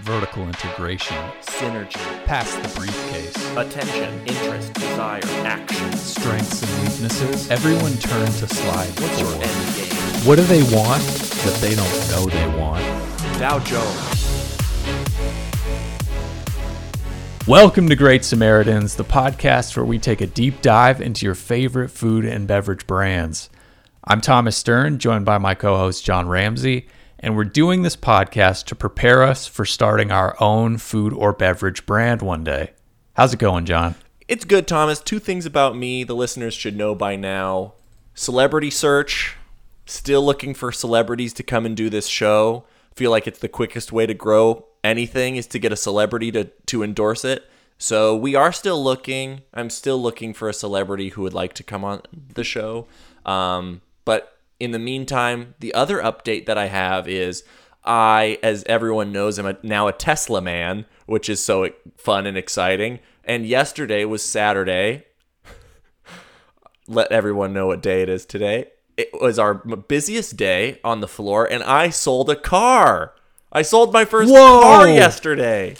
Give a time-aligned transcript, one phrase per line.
[0.00, 5.92] vertical integration, synergy, pass the briefcase, attention, interest, desire, action.
[5.92, 7.50] strengths and weaknesses.
[7.50, 10.26] Everyone turn to slide What's your end game?
[10.26, 12.82] What do they want that they don't know they want?
[13.38, 14.18] Dow Jones.
[17.46, 21.90] Welcome to Great Samaritans, the podcast where we take a deep dive into your favorite
[21.90, 23.50] food and beverage brands.
[24.04, 26.88] I'm Thomas Stern, joined by my co host John Ramsey,
[27.22, 31.86] and we're doing this podcast to prepare us for starting our own food or beverage
[31.86, 32.72] brand one day.
[33.14, 33.94] How's it going, John?
[34.26, 35.00] It's good, Thomas.
[35.00, 37.74] Two things about me the listeners should know by now.
[38.14, 39.36] Celebrity search.
[39.86, 42.64] Still looking for celebrities to come and do this show.
[42.94, 46.44] Feel like it's the quickest way to grow anything is to get a celebrity to,
[46.66, 47.48] to endorse it.
[47.78, 49.42] So we are still looking.
[49.54, 52.02] I'm still looking for a celebrity who would like to come on
[52.34, 52.86] the show.
[53.24, 57.42] Um, but in the meantime, the other update that I have is
[57.84, 62.36] I, as everyone knows, I'm a, now a Tesla man, which is so fun and
[62.36, 63.00] exciting.
[63.24, 65.04] And yesterday was Saturday.
[66.86, 68.66] Let everyone know what day it is today.
[68.96, 73.14] It was our busiest day on the floor, and I sold a car.
[73.50, 74.60] I sold my first Whoa!
[74.60, 75.74] car yesterday.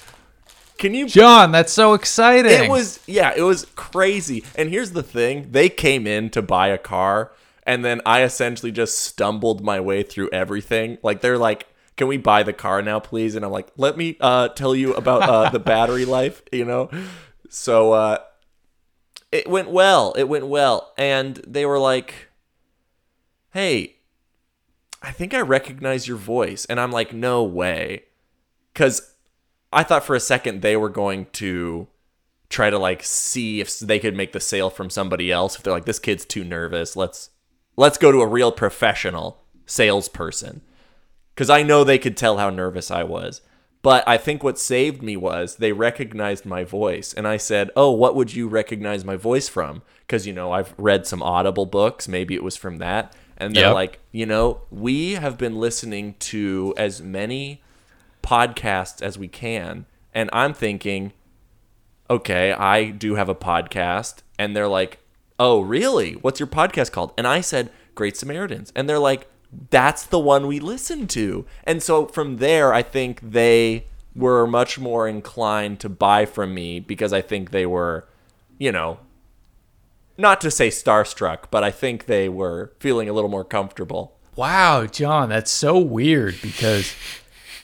[0.78, 2.50] Can you John, that's so exciting.
[2.50, 4.42] it was yeah, it was crazy.
[4.56, 7.30] And here's the thing: they came in to buy a car,
[7.64, 10.98] and then I essentially just stumbled my way through everything.
[11.02, 14.16] Like they're like, "Can we buy the car now, please?" And I'm like, "Let me
[14.20, 16.90] uh, tell you about uh, the battery life," you know.
[17.48, 18.18] So uh,
[19.30, 20.12] it went well.
[20.12, 22.28] It went well, and they were like,
[23.50, 23.96] "Hey."
[25.04, 26.64] I think I recognize your voice.
[26.66, 28.04] And I'm like, no way.
[28.72, 29.14] Because
[29.72, 31.88] I thought for a second they were going to
[32.48, 35.56] try to like see if they could make the sale from somebody else.
[35.56, 37.30] If they're like, this kid's too nervous, let's
[37.76, 40.62] let's go to a real professional salesperson.
[41.34, 43.40] Because I know they could tell how nervous I was.
[43.80, 47.12] But I think what saved me was they recognized my voice.
[47.12, 49.82] And I said, Oh, what would you recognize my voice from?
[50.06, 52.06] Because, you know, I've read some Audible books.
[52.06, 53.16] Maybe it was from that.
[53.36, 53.74] And they're Yep.
[53.74, 57.60] like, you know, we have been listening to as many
[58.22, 59.86] podcasts as we can.
[60.14, 61.12] And I'm thinking,
[62.08, 64.18] okay, I do have a podcast.
[64.38, 65.00] And they're like,
[65.38, 66.12] oh, really?
[66.14, 67.12] What's your podcast called?
[67.16, 68.72] And I said, Great Samaritans.
[68.74, 69.28] And they're like,
[69.70, 71.44] that's the one we listen to.
[71.64, 76.80] And so from there, I think they were much more inclined to buy from me
[76.80, 78.08] because I think they were,
[78.58, 78.98] you know,
[80.18, 84.18] not to say starstruck, but I think they were feeling a little more comfortable.
[84.36, 86.94] Wow, John, that's so weird because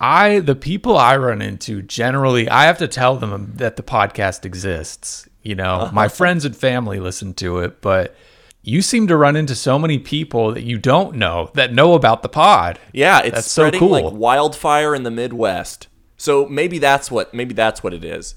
[0.01, 4.45] I the people I run into generally I have to tell them that the podcast
[4.45, 5.29] exists.
[5.49, 5.93] You know, uh-huh.
[5.95, 8.15] my friends and family listen to it, but
[8.61, 12.21] you seem to run into so many people that you don't know that know about
[12.21, 12.79] the pod.
[12.93, 14.11] Yeah, it's That's so spreading cool.
[14.11, 15.89] like wildfire in the Midwest.
[16.19, 18.35] So maybe that's what maybe that's what it is.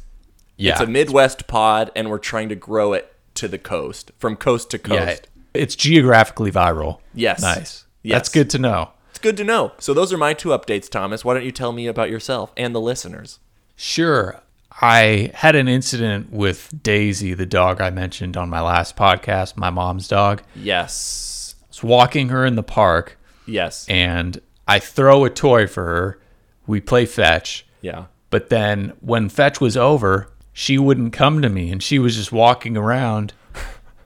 [0.55, 0.71] Yeah.
[0.71, 4.71] It's a Midwest pod, and we're trying to grow it to the coast, from coast
[4.71, 5.27] to coast.
[5.33, 6.99] yeah, it's geographically viral.
[7.13, 7.41] Yes.
[7.41, 7.83] Nice.
[8.03, 8.15] Yes.
[8.15, 8.91] That's good to know.
[9.09, 9.73] It's good to know.
[9.79, 11.25] So those are my two updates, Thomas.
[11.25, 13.39] Why don't you tell me about yourself and the listeners?
[13.75, 14.41] Sure.
[14.81, 19.69] I had an incident with Daisy, the dog I mentioned on my last podcast, my
[19.69, 20.41] mom's dog.
[20.55, 21.55] Yes.
[21.61, 23.85] I was walking her in the park Yes.
[23.87, 26.19] and I throw a toy for her.
[26.67, 27.65] We play fetch.
[27.81, 28.05] yeah.
[28.29, 32.31] But then when fetch was over, she wouldn't come to me and she was just
[32.31, 33.33] walking around.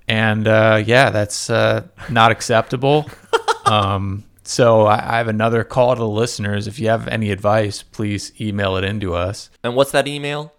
[0.07, 3.09] And uh, yeah, that's uh, not acceptable.
[3.65, 6.67] um, so I, I have another call to the listeners.
[6.67, 9.49] If you have any advice, please email it into us.
[9.63, 10.53] And what's that email?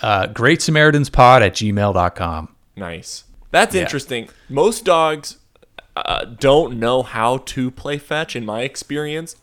[0.00, 2.48] Uh, Great Samaritans Pod at gmail.com.
[2.76, 3.24] Nice.
[3.50, 4.28] That's interesting.
[4.48, 5.38] Most dogs
[5.96, 9.36] uh, don't know how to play fetch, in my experience.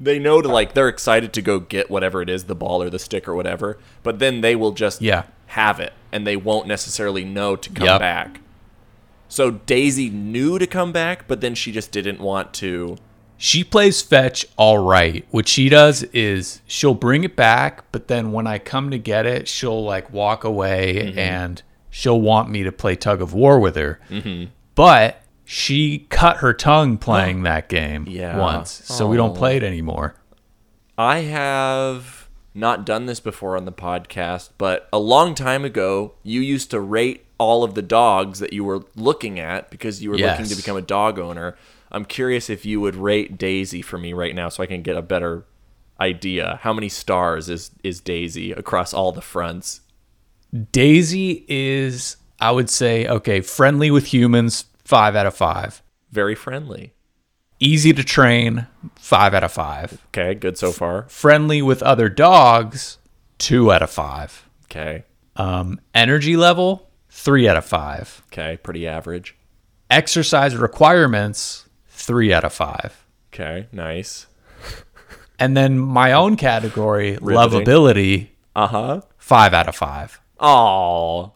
[0.00, 2.88] They know to like they're excited to go get whatever it is, the ball or
[2.90, 5.24] the stick or whatever, but then they will just Yeah.
[5.48, 8.00] have it and they won't necessarily know to come Yep.
[8.00, 8.40] back.
[9.28, 12.96] So Daisy knew to come back, but then she just didn't want to.
[13.44, 15.26] She plays fetch all right.
[15.30, 19.26] What she does is she'll bring it back, but then when I come to get
[19.26, 21.18] it, she'll like walk away Mm-hmm.
[21.18, 24.00] and she'll want me to play tug of war with her.
[24.08, 24.46] Mm-hmm.
[24.74, 28.38] But she cut her tongue playing that game Yeah.
[28.38, 29.38] once, so we don't Oh.
[29.38, 30.14] play it anymore.
[30.96, 36.40] I have not done this before on the podcast, but a long time ago, you
[36.40, 40.16] used to rate all of the dogs that you were looking at because you were
[40.16, 41.56] looking to become a dog owner.
[41.94, 44.96] I'm curious if you would rate Daisy for me right now so I can get
[44.96, 45.44] a better
[46.00, 46.58] idea.
[46.62, 49.80] How many stars is, is Daisy across all the fronts?
[50.72, 55.82] Daisy is, I would say, okay, friendly with humans, five out of five.
[56.10, 56.92] Very friendly.
[57.60, 60.00] easy to train, five out of five.
[60.08, 61.08] Okay, good so far.
[61.08, 62.98] Friendly with other dogs,
[63.38, 64.48] two out of five.
[64.66, 65.04] Okay.
[65.36, 68.22] Um, energy level, three out of five.
[68.32, 69.36] Okay, pretty average.
[69.90, 71.63] Exercise requirements,
[72.04, 73.04] three out of five.
[73.32, 74.26] Okay, nice.
[75.38, 77.64] And then my own category, Riveting.
[77.66, 79.00] lovability, Uh-huh.
[79.18, 80.20] five out of five.
[80.38, 81.32] Oh.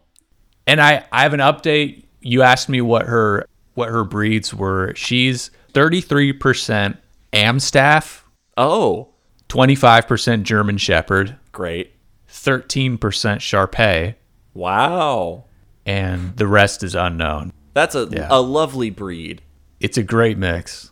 [0.67, 2.05] And I, I have an update.
[2.21, 4.93] You asked me what her what her breeds were.
[4.97, 6.99] She's 33%
[7.33, 8.25] Amstaff,
[8.57, 9.09] Oh,
[9.49, 11.93] 25% German Shepherd, great.
[12.29, 14.17] 13% Shar-Pei,
[14.55, 15.45] Wow.
[15.87, 17.53] and the rest is unknown.
[17.75, 18.27] That's a Yeah.
[18.31, 19.43] a lovely breed.
[19.81, 20.91] It's a great mix.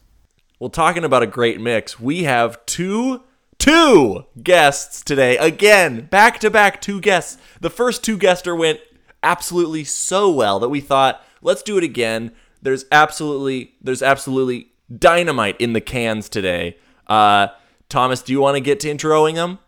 [0.58, 3.22] Well, talking about a great mix, we have two
[3.58, 5.36] two guests today.
[5.38, 7.38] Again, back to back two guests.
[7.60, 8.80] The first two guester went
[9.22, 12.32] absolutely so well that we thought, let's do it again.
[12.62, 16.78] There's absolutely there's absolutely dynamite in the cans today.
[17.06, 17.48] Uh
[17.88, 19.58] Thomas, do you want to get to introing them?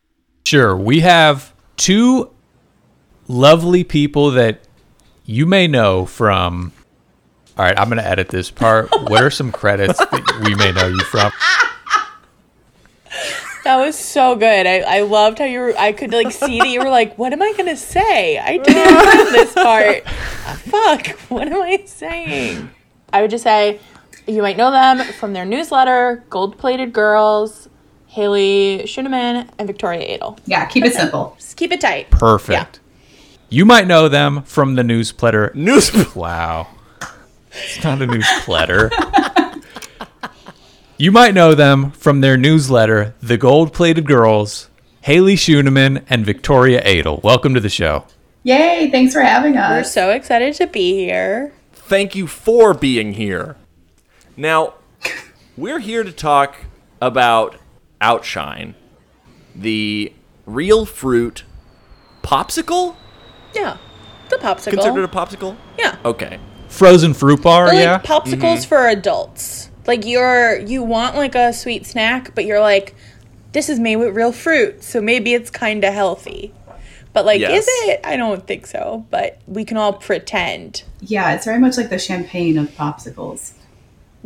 [0.45, 2.31] Sure, we have two
[3.27, 4.61] lovely people that
[5.25, 6.73] you may know from.
[7.59, 8.89] All right, I'm going to edit this part.
[8.93, 11.33] what are some credits that we may know you from?
[13.65, 14.67] That was so good.
[14.67, 15.75] I, I loved how you were.
[15.77, 18.95] I could like see that you were like, "What am I gonna say?" I didn't
[18.95, 20.05] have this part.
[20.07, 21.09] Ah, fuck.
[21.29, 22.71] What am I saying?
[23.13, 23.81] I would just say
[24.27, 27.69] you might know them from their newsletter, Gold Plated Girls,
[28.07, 30.39] Haley Schuneman, and Victoria Adel.
[30.47, 31.35] Yeah, keep it simple.
[31.39, 32.11] Just keep it tight.
[32.11, 32.81] Perfect.
[33.51, 35.51] You might know them from the newsletter.
[35.55, 36.69] News Wow.
[37.65, 38.91] It's not a newsletter.
[40.97, 44.69] you might know them from their newsletter, The Gold Plated Girls,
[45.03, 47.21] Haley Schuneman, and Victoria Adel.
[47.23, 48.05] Welcome to the show.
[48.43, 49.71] Yay, thanks for having us.
[49.71, 51.53] We're so excited to be here.
[51.73, 53.57] thank you for being here.
[54.37, 54.75] Now,
[55.57, 56.57] we're here to talk
[57.01, 57.57] about
[58.01, 58.75] Outshine,
[59.55, 60.13] the
[60.47, 61.43] real fruit
[62.23, 62.95] popsicle.
[63.55, 63.79] Yeah,
[64.31, 64.71] the popsicle.
[64.71, 65.57] Considered a popsicle?
[65.79, 65.97] yeah.
[66.05, 66.39] Okay.
[66.69, 67.99] Frozen fruit bar, like yeah?
[68.01, 68.69] popsicles mm-hmm.
[68.69, 69.71] for adults.
[69.87, 72.95] Like you're you want like a sweet snack, but you're like,
[73.53, 76.53] this is made with real fruit, so maybe it's kind of healthy.
[77.13, 77.65] But like, Yes.
[77.65, 78.01] is it?
[78.05, 79.07] I don't think so.
[79.11, 80.85] But we can all pretend.
[81.01, 83.53] Yeah, it's very much like the champagne of popsicles.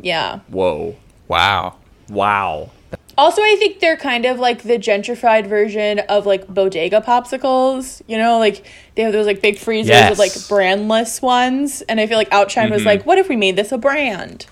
[0.00, 0.40] Yeah.
[0.48, 0.96] Whoa.
[1.28, 1.76] wow.
[2.08, 2.70] Wow.
[3.22, 8.02] Also, I think they're kind of like the gentrified version of like bodega popsicles.
[8.08, 8.66] You know, like
[8.96, 10.10] they have those like big freezers Yes.
[10.10, 13.54] with like brandless ones, and I feel like Outshine was like, what if we made
[13.54, 14.46] this a brand?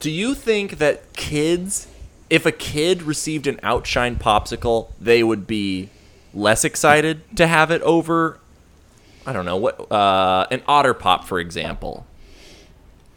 [0.00, 1.86] Do you think that kids,
[2.28, 5.88] if a kid received an Outshine popsicle, they would be
[6.34, 8.40] less excited to have it over,
[9.24, 12.04] I don't know, what, uh, an Otter Pop, for example?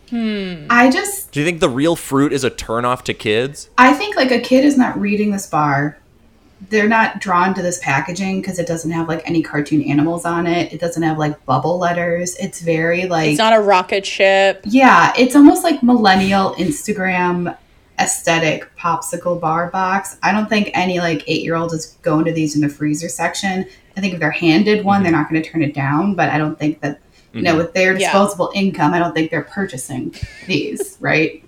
[0.09, 0.67] Hmm.
[0.69, 3.69] I just Do you think the real fruit is a turnoff to kids?
[3.77, 5.97] I think like a kid is not reading this bar.
[6.69, 10.47] They're not drawn to this packaging because it doesn't have like any cartoon animals on
[10.47, 10.71] it.
[10.73, 12.35] It doesn't have like bubble letters.
[12.37, 14.61] It's very like It's not a rocket ship.
[14.65, 17.55] Yeah, it's almost like millennial Instagram
[17.99, 20.17] aesthetic popsicle bar box.
[20.21, 23.09] I don't think any like eight year old is going to these in the freezer
[23.09, 23.65] section.
[23.97, 25.21] I think if they're handed one, they're mm-hmm.
[25.21, 26.15] not going to turn it down.
[26.15, 26.99] But I don't think that
[27.35, 28.11] you know with their Yeah.
[28.11, 30.13] disposable income, I don't think they're purchasing
[30.47, 30.97] these.
[31.01, 31.43] Right?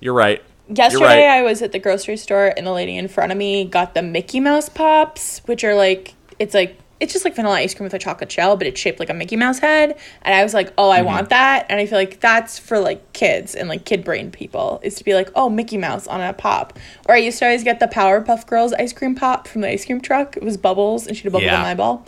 [0.00, 0.42] You're right.
[0.72, 1.38] Yesterday, right.
[1.38, 4.02] I was at the grocery store, and the lady in front of me got the
[4.02, 7.94] Mickey Mouse pops, which are like it's like it's just like vanilla ice cream with
[7.94, 9.96] a chocolate shell, but it's shaped like a Mickey Mouse head.
[10.22, 11.06] And I was like, oh, I mm-hmm.
[11.06, 11.66] want that.
[11.68, 15.04] And I feel like that's for like kids and like kid brain people is to
[15.04, 16.78] be like, oh, Mickey Mouse on a pop.
[17.06, 19.84] Or I used to always get the Powerpuff Girls ice cream pop from the ice
[19.84, 20.36] cream truck.
[20.36, 21.56] It was bubbles, and she had a bubble Yeah.
[21.56, 22.04] in my eyeball.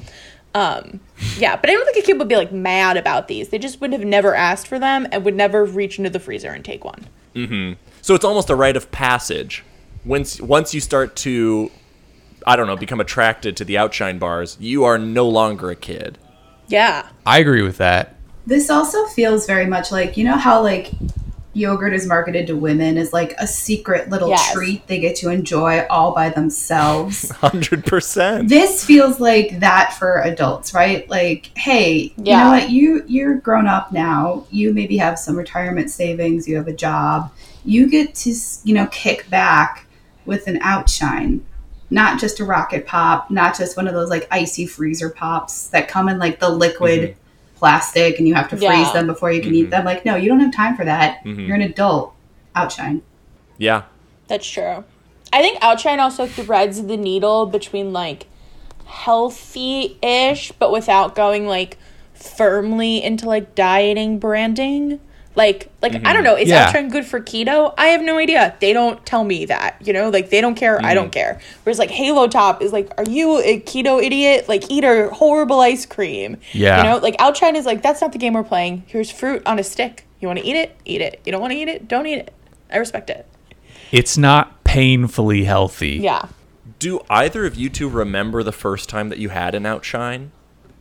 [0.55, 1.01] Um,
[1.37, 3.51] yeah, but I don't think a kid would be like mad about these.
[3.51, 6.51] They just would have never asked for them and would never reach into the freezer
[6.51, 7.07] and take one.
[7.35, 7.75] Mm-hmm.
[8.03, 9.65] So it's almost a rite of passage.
[10.05, 11.71] Once once you start to,
[12.47, 16.19] I don't know, become attracted to the Outshine bars, you are no longer a kid.
[16.69, 17.09] Yeah.
[17.27, 18.17] I agree with that.
[18.47, 20.91] This also feels very much like you know how like
[21.53, 24.53] yogurt is marketed to women as like a secret little Yes.
[24.53, 27.31] treat they get to enjoy all by themselves.
[27.37, 28.49] Hundred percent.
[28.49, 32.39] this feels like that for adults right like hey yeah.
[32.39, 36.57] you know what you you're grown up now you maybe have some retirement savings you
[36.57, 37.33] have a job
[37.65, 39.87] you get to you know kick back
[40.27, 41.45] with an outshine
[41.91, 45.89] not just a rocket pop not just one of those like icy freezer pops that
[45.89, 47.20] come in like the liquid mm-hmm.
[47.61, 48.93] Plastic and you have to freeze Yeah.
[48.95, 49.71] them before you can eat mm-hmm.
[49.71, 51.41] them like no you don't have time for that mm-hmm.
[51.47, 52.15] you're an adult
[52.57, 53.03] outshine
[53.59, 53.83] Yeah.
[54.27, 54.85] That's true.
[55.33, 58.27] I think Outshine also threads the needle between like
[58.87, 61.79] healthy ish, but without going like
[62.15, 65.01] firmly into like dieting branding.
[65.41, 66.25] Like, like I don't mm-hmm.
[66.25, 66.37] know.
[66.37, 66.67] Is Yeah.
[66.67, 67.73] Outshine good for keto?
[67.79, 68.55] I have no idea.
[68.61, 69.79] They don't tell me that.
[69.81, 70.79] You know, like they don't care.
[70.85, 71.13] I don't mm.
[71.13, 71.41] care.
[71.63, 74.51] Whereas like Halo Top is like, are you a keto idiot?
[74.51, 76.37] Like eat a horrible ice cream.
[76.53, 76.77] Yeah.
[76.77, 78.85] You know, like Outshine is like that's not the game we're playing.
[78.87, 80.07] Here's fruit on a stick.
[80.21, 80.77] You want to eat it?
[80.85, 81.23] Eat it.
[81.25, 81.89] You don't want to eat it?
[81.89, 82.35] Don't eat it.
[82.71, 83.27] I respect it.
[83.91, 86.01] It's not painfully healthy.
[86.03, 86.29] Yeah.
[86.79, 90.33] Do either of you two remember the first time that you had an outshine?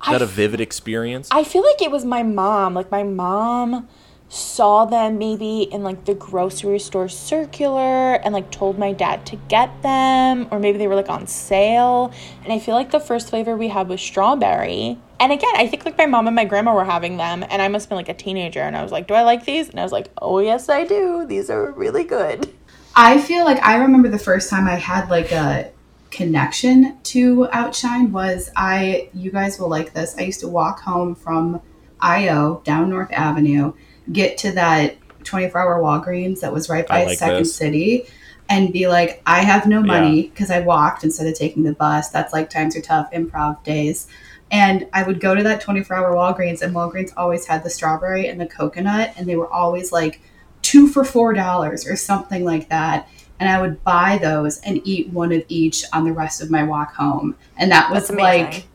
[0.04, 1.30] Is that a f- vivid experience?
[1.32, 2.74] I feel like it was my mom.
[2.74, 3.88] Like my mom
[4.30, 9.36] saw them maybe in like the grocery store circular and like told my dad to
[9.48, 12.14] get them or maybe they were like on sale.
[12.44, 15.00] And I feel like the first flavor we had was strawberry.
[15.20, 17.68] And again, I think like my mom and my grandma were having them and I
[17.68, 19.80] must have been like a teenager and I was like, "Do I like these?" And
[19.80, 21.26] I was like, "Oh, yes, I do.
[21.28, 22.54] These are really good."
[22.96, 25.72] I feel like I remember the first time I had like a
[26.12, 30.16] connection to Outshine was I you guys will like this.
[30.18, 31.62] I used to walk home from
[32.02, 33.74] IO down North Avenue,
[34.12, 37.56] get to that 24 hour Walgreens that was right by like Second this.
[37.56, 38.06] City
[38.50, 42.10] and be like, I have no money because I walked instead of taking the bus.
[42.10, 44.08] That's like times are tough improv days.
[44.52, 48.28] And I would go to that 24 hour Walgreens, and Walgreens always had the strawberry
[48.28, 50.22] and the coconut, and they were always like
[50.64, 53.08] two for four dollars or something like that.
[53.40, 56.64] And I would buy those and eat one of each on the rest of my
[56.64, 57.38] walk home.
[57.56, 58.66] And that was That's like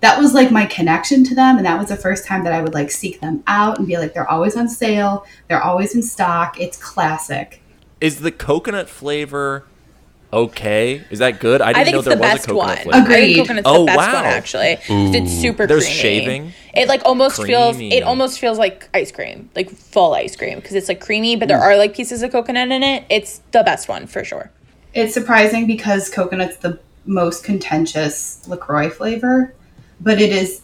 [0.00, 2.62] that was like my connection to them and that was the first time that I
[2.62, 6.02] would like seek them out and be like they're always on sale, they're always in
[6.02, 7.62] stock, it's classic.
[8.00, 9.64] Is the coconut flavor
[10.32, 11.02] okay?
[11.10, 11.60] Is that good?
[11.60, 12.76] I I didn't think know it's there the was a best coconut one.
[12.76, 12.90] flavor.
[13.12, 13.36] I think Agreed.
[13.46, 14.14] coconut's Oh, the best wow.
[14.14, 14.76] one actually.
[14.76, 15.98] 'cause It's super There's creamy.
[16.00, 16.52] shaving?
[16.74, 20.74] It like almost feels it almost feels like ice cream, like full ice cream because
[20.74, 21.62] it's like creamy, but there mm.
[21.62, 23.04] are like pieces of coconut in it.
[23.08, 24.50] It's the best one for sure.
[24.94, 29.54] It's surprising because coconut's the most contentious LaCroix flavor,
[30.00, 30.62] but it is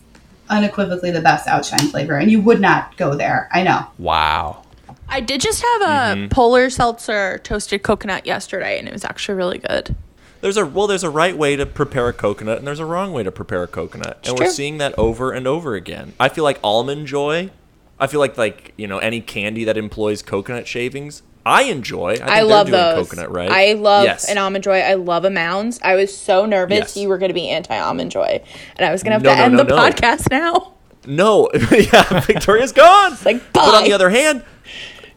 [0.49, 2.17] unequivocally the best outshine flavor.
[2.17, 3.49] And you would not go there.
[3.53, 3.87] I know.
[3.99, 4.65] Wow.
[5.09, 6.29] I did just have a mm-hmm.
[6.29, 9.95] polar seltzer toasted coconut yesterday, and it was actually really good.
[10.41, 13.13] There's a well, there's a right way to prepare a coconut, and there's a wrong
[13.13, 16.15] way to prepare a coconut, and we're seeing that over and over again.
[16.21, 17.51] I feel like almond joy.
[17.99, 21.23] I feel like like you know any candy that employs coconut shavings.
[21.47, 22.13] I enjoy.
[22.13, 23.09] I, think I they're love doing those.
[23.11, 23.51] coconut, right?
[23.51, 24.29] I love yes.
[24.31, 24.79] an almond joy.
[24.81, 25.79] I love a mounds.
[25.83, 26.97] I was so nervous Yes.
[26.97, 28.43] you were going to be anti almond joy,
[28.77, 29.77] and I was going to have No, to no, end no, the no.
[29.77, 30.73] podcast now.
[31.07, 33.17] No, yeah, Victoria's gone.
[33.27, 34.43] like, but on the other hand,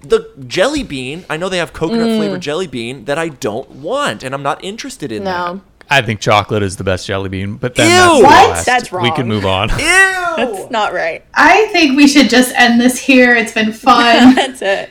[0.02, 1.24] the jelly bean.
[1.30, 2.18] I know they have coconut Mm.
[2.18, 6.20] flavored jelly bean that I don't want, and I'm not interested in No, I think
[6.20, 7.96] chocolate is the best jelly bean, but then Ew!
[7.96, 8.50] that's the What?
[8.50, 8.66] last.
[8.66, 9.70] That's We can move on.
[9.70, 9.76] Ew.
[10.36, 11.24] that's not right.
[11.34, 13.34] I think we should just end this here.
[13.34, 14.36] It's been fun.
[14.36, 14.90] That's it.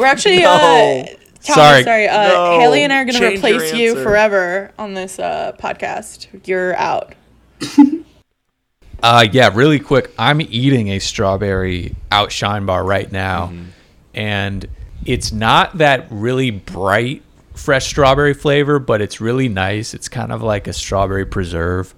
[0.00, 0.50] We're actually No.
[0.50, 1.04] uh
[1.42, 1.82] Thomas, Sorry.
[1.84, 2.08] sorry.
[2.08, 2.58] Uh No.
[2.60, 6.26] Haley and I are gonna replace you forever on this uh podcast.
[6.46, 7.14] You're out.
[9.02, 10.10] Uh, yeah, really quick.
[10.18, 13.64] I'm eating a strawberry outshine bar right now, Mm-hmm.
[14.14, 14.66] and
[15.06, 17.22] it's not that really bright
[17.54, 19.94] fresh strawberry flavor, but it's really nice.
[19.94, 21.94] It's kind of like a strawberry preserve.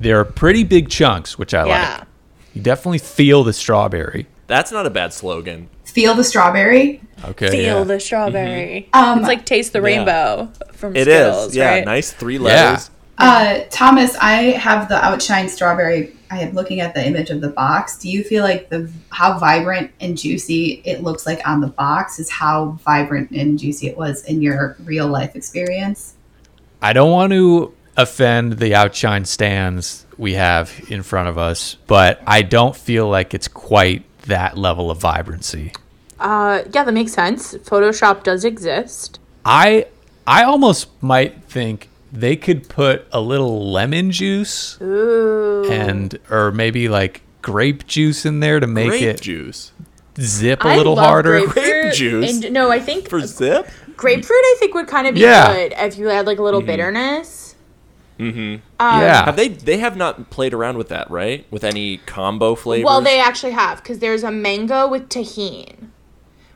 [0.00, 1.96] They're pretty big chunks, which I Yeah.
[1.98, 2.08] like.
[2.54, 4.26] You definitely feel the strawberry.
[4.50, 5.68] That's not a bad slogan.
[5.84, 7.00] Feel the strawberry.
[7.24, 7.50] Okay.
[7.50, 7.84] Feel yeah.
[7.84, 8.88] the strawberry.
[8.92, 11.14] Um, it's like taste the rainbow from It is.
[11.14, 11.84] Skittles, Yeah, right?
[11.84, 12.90] nice three letters.
[13.16, 16.16] Uh, Thomas, I have the outshine strawberry.
[16.32, 17.96] I am looking at the image of the box.
[17.98, 22.18] Do you feel like the how vibrant and juicy it looks like on the box
[22.18, 26.14] is how vibrant and juicy it was in your real life experience?
[26.82, 32.20] I don't want to offend the outshine stands we have in front of us, but
[32.26, 35.72] I don't feel like it's quite that level of vibrancy.
[36.18, 37.54] Uh yeah, that makes sense.
[37.54, 39.18] Photoshop does exist.
[39.44, 39.86] I
[40.26, 45.64] I almost might think they could put a little lemon juice Ooh.
[45.70, 49.72] and or maybe like grape juice in there to make Grape it juice
[50.20, 51.38] zip a I little love harder.
[51.40, 52.44] grapefruit, Grape juice?
[52.44, 53.68] And, no, I think for zip.
[53.96, 55.54] grapefruit I think would kind of be Yeah.
[55.54, 57.39] good if you had like a little bitterness.
[58.20, 58.62] Mm-hmm.
[58.80, 59.24] yeah.
[59.24, 59.48] Have they?
[59.48, 61.46] They have not played around with that, right?
[61.50, 62.84] With any combo flavors.
[62.84, 65.88] Well, they actually have because there's a mango with Tajín,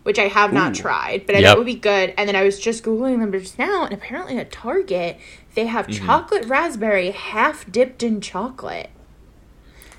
[0.03, 1.55] which I have not tried, but I know Yep.
[1.57, 2.15] it would be good.
[2.19, 5.19] And then I was just googling them just now, and apparently at Target
[5.55, 6.05] they have Mm-hmm.
[6.07, 8.91] chocolate raspberry half dipped in chocolate.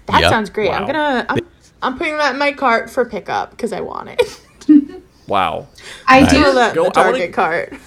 [0.08, 0.30] That Yep.
[0.30, 0.70] sounds great.
[0.72, 1.26] I'm gonna.
[1.30, 1.40] I'm,
[1.82, 4.42] I'm putting that in my cart for pickup because I want it.
[5.28, 5.68] Wow.
[6.08, 6.32] I Nice.
[6.32, 6.44] do.
[6.44, 7.80] Throw that in Go- the I wanna- Target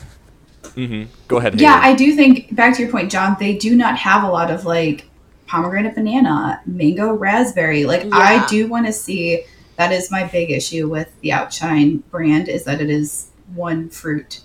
[0.87, 1.09] cart.
[1.29, 1.61] Go ahead.
[1.61, 3.37] Yeah, I do think back to your point, John.
[3.39, 5.09] They do not have a lot of like
[5.47, 7.85] pomegranate banana, mango raspberry.
[7.85, 8.11] Like Yeah.
[8.15, 9.45] I do want to see.
[9.77, 14.41] That is my big issue with the Outshine brand is that it is one fruit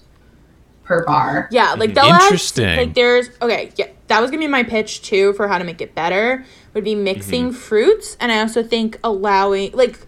[0.83, 1.47] per bar.
[1.51, 2.77] Yeah, like they'll add- Interesting.
[2.77, 5.81] like there's okay, yeah, that was gonna be my pitch too for how to make
[5.81, 6.45] it better.
[6.73, 7.57] Would be mixing mm-hmm.
[7.57, 9.99] fruits, and I also think allowing like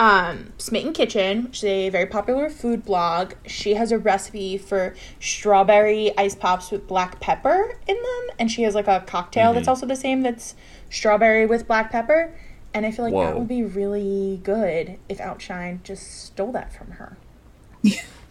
[0.00, 4.94] Um, Smitten Kitchen, which is a very popular food blog, she has a recipe for
[5.18, 9.66] strawberry ice pops with black pepper in them, and she has like a cocktail that's
[9.66, 10.22] also the same.
[10.22, 10.54] That's
[10.88, 12.32] strawberry with black pepper,
[12.72, 16.92] and I feel like that would be really good if Outshine just stole that from
[16.92, 17.16] her.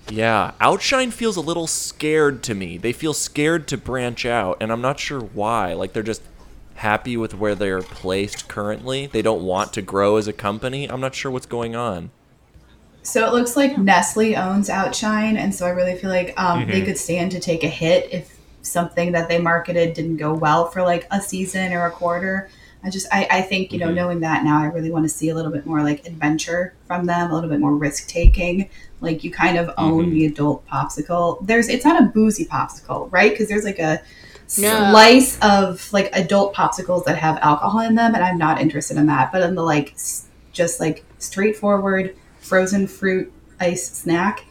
[0.10, 2.78] Yeah, Outshine feels a little scared to me.
[2.78, 5.74] They feel scared to branch out, and I'm not sure why.
[5.74, 6.22] Like they're just
[6.78, 9.08] happy with where they're placed currently.
[9.08, 10.86] They don't want to grow as a company.
[10.90, 12.12] I'm not sure what's going on.
[13.04, 16.72] So it looks like Nestle owns Outshine, and so I really feel like um, Mm-hmm.
[16.72, 20.68] they could stand to take a hit if something that they marketed didn't go well
[20.68, 22.50] for like a season or a quarter.
[22.84, 23.74] I just, I, I think Mm-hmm.
[23.76, 26.06] you know, knowing that now, I really want to see a little bit more like
[26.06, 28.70] adventure from them, a little bit more risk taking.
[29.00, 30.12] Like you kind of own Mm-hmm.
[30.14, 31.46] the adult popsicle.
[31.48, 33.32] There's, it's not a boozy popsicle, right?
[33.32, 34.02] Because there's like a
[34.58, 34.92] No.
[34.92, 39.06] slice of like adult popsicles that have alcohol in them, and I'm not interested in
[39.08, 39.32] that.
[39.32, 44.46] But in the like, s- just like straightforward frozen fruit ice snack,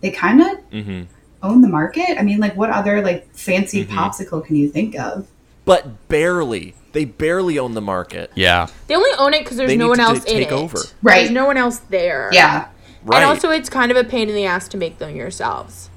[0.00, 1.02] they kind of Mm-hmm.
[1.42, 2.18] own the market.
[2.18, 3.98] I mean, like, what other like fancy Mm-hmm.
[3.98, 5.26] popsicle can you think of?
[5.64, 6.74] But barely.
[6.92, 8.30] They barely own the market.
[8.34, 8.66] Yeah.
[8.86, 10.48] They only own it because there's They no need one to else t- in take
[10.48, 10.52] it.
[10.52, 10.78] over.
[11.02, 11.20] Right.
[11.20, 12.28] There's no one else there.
[12.32, 12.68] Yeah,
[13.04, 13.16] Right.
[13.22, 15.88] And also, it's kind of a pain in the ass to make them yourselves.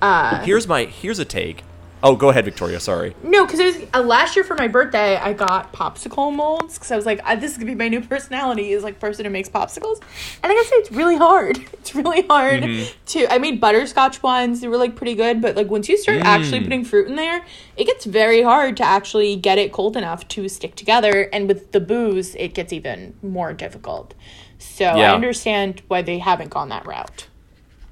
[0.00, 1.62] Uh, here's my here's a take.
[2.02, 2.78] Oh, go ahead, Victoria.
[2.80, 3.14] Sorry.
[3.22, 6.92] no, because it was uh, last year for my birthday, I got popsicle molds because
[6.92, 9.30] I was like, uh, this is gonna be my new personality is like person who
[9.30, 10.00] makes popsicles.
[10.42, 11.58] And I gotta say, it's really hard.
[11.88, 12.68] It's really hard
[13.06, 13.32] to.
[13.32, 16.60] I made butterscotch ones; they were like pretty good, but like once you start actually
[16.64, 17.46] putting fruit in there,
[17.78, 21.30] it gets very hard to actually get it cold enough to stick together.
[21.32, 24.12] And with the booze, it gets even more difficult.
[24.58, 27.28] So I understand why they haven't gone that route.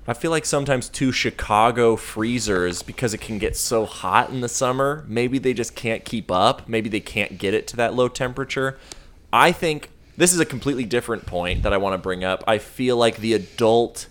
[0.09, 4.49] I feel like sometimes too Chicago freezers because it can get so hot in the
[4.49, 5.05] summer.
[5.09, 6.69] Maybe they just can't keep up.
[6.69, 8.79] Maybe they can't get it to that low temperature.
[9.33, 12.45] I think this is a completely different point that I want to bring up.
[12.47, 14.07] I feel like the adult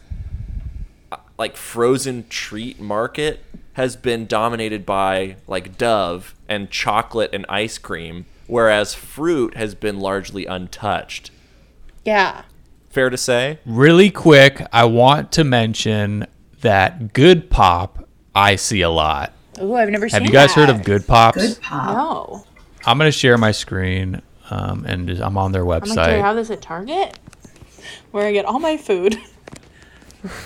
[1.11, 3.39] uh, like frozen treat market
[3.73, 9.99] has been dominated by like Dove and chocolate and ice cream, whereas fruit has been
[9.99, 11.31] largely untouched.
[12.03, 12.43] Yeah.
[12.95, 13.59] Fair to say?
[13.65, 16.27] Really quick, I want to mention
[16.61, 19.33] that Good Pop I see a lot.
[19.59, 20.21] Oh, I've never seen.
[20.21, 21.37] Have you guys heard of Good Pops?
[21.37, 21.93] good pop.
[21.93, 22.45] No.
[22.85, 26.07] I'm gonna share my screen, um, and just- I'm on their I'm like, do I
[26.11, 27.19] have this at Target?
[28.11, 29.17] Where I get all my food.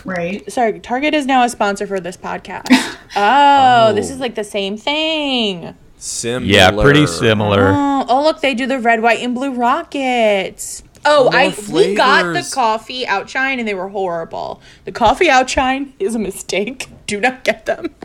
[0.03, 0.51] Right?
[0.51, 2.67] Sorry, Target is now a sponsor for this podcast.
[3.15, 5.75] Oh, this is like the same thing.
[5.97, 6.45] Similar.
[6.51, 7.73] yeah, pretty similar.
[7.75, 10.83] Oh, oh, look, they do the red, white, and blue rockets.
[11.11, 14.61] Oh, More I we got the coffee outshine and they were horrible.
[14.85, 16.87] The coffee outshine is a mistake.
[17.07, 17.95] Do not get them.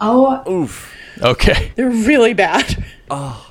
[0.00, 0.94] Oh, Oof.
[1.22, 1.72] Okay.
[1.76, 2.84] They're really bad.
[3.10, 3.50] Oh,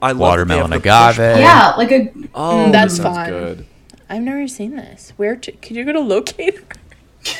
[0.00, 1.34] I love Watermelon that they have the agave.
[1.36, 3.28] push- yeah, like a Oh, mm, that's that fun.
[3.30, 3.66] good.
[4.08, 5.12] I've never seen this.
[5.16, 6.60] Where to, could you go to locate?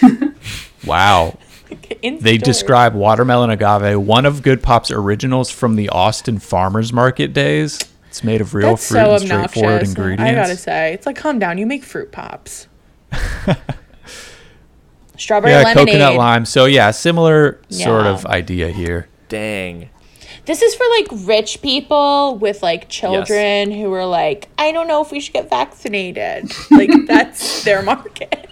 [0.87, 1.38] Wow.
[2.02, 2.44] In They store.
[2.44, 7.78] describe watermelon agave, one of Good Pop's originals from the Austin Farmers Market days.
[8.18, 9.88] It's made of real That's fruit so and straightforward obnoxious.
[9.90, 10.24] ingredients.
[10.24, 11.57] I gotta say, it's like, calm down.
[11.57, 12.66] You make fruit pops.
[15.16, 15.87] Strawberry yeah, lemonade.
[15.87, 16.44] coconut lime.
[16.44, 19.09] So yeah, similar sort of idea here.
[19.28, 19.90] Dang.
[20.46, 25.00] This is for like rich people with like children who are like, I don't know
[25.00, 26.50] if we should get vaccinated.
[26.72, 28.48] like that's their market.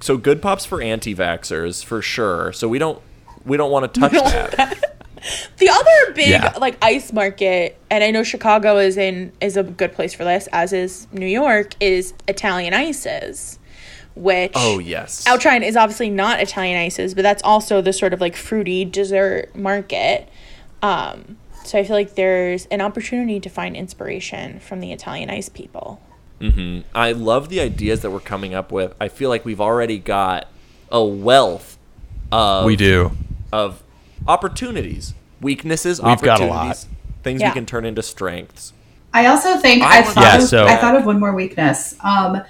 [0.00, 2.54] So good pops for anti-vaxxers for sure.
[2.54, 3.02] So we don't
[3.44, 4.94] we don't want to touch that.
[5.58, 6.54] The other big Yeah.
[6.58, 10.48] like ice market, and I know Chicago is in is a good place for this,
[10.52, 13.58] as is New York, is Italian ices,
[14.14, 15.26] which Oh yes.
[15.26, 19.54] Outshine is obviously not Italian ices, but that's also the sort of like fruity dessert
[19.56, 20.28] market.
[20.82, 25.48] Um, so I feel like there's an opportunity to find inspiration from the Italian ice
[25.48, 26.00] people.
[26.94, 28.94] I love the ideas that we're coming up with.
[29.00, 30.46] I feel like we've already got
[30.92, 31.78] a wealth
[32.30, 33.12] of We do.
[33.52, 33.82] of
[34.26, 36.84] opportunities, weaknesses, We've got a lot.
[37.22, 37.48] things Yeah.
[37.50, 38.72] we can turn into strengths.
[39.12, 41.94] I also think I I, thought Yeah, of, so- I thought of one more weakness.
[42.02, 42.42] Um,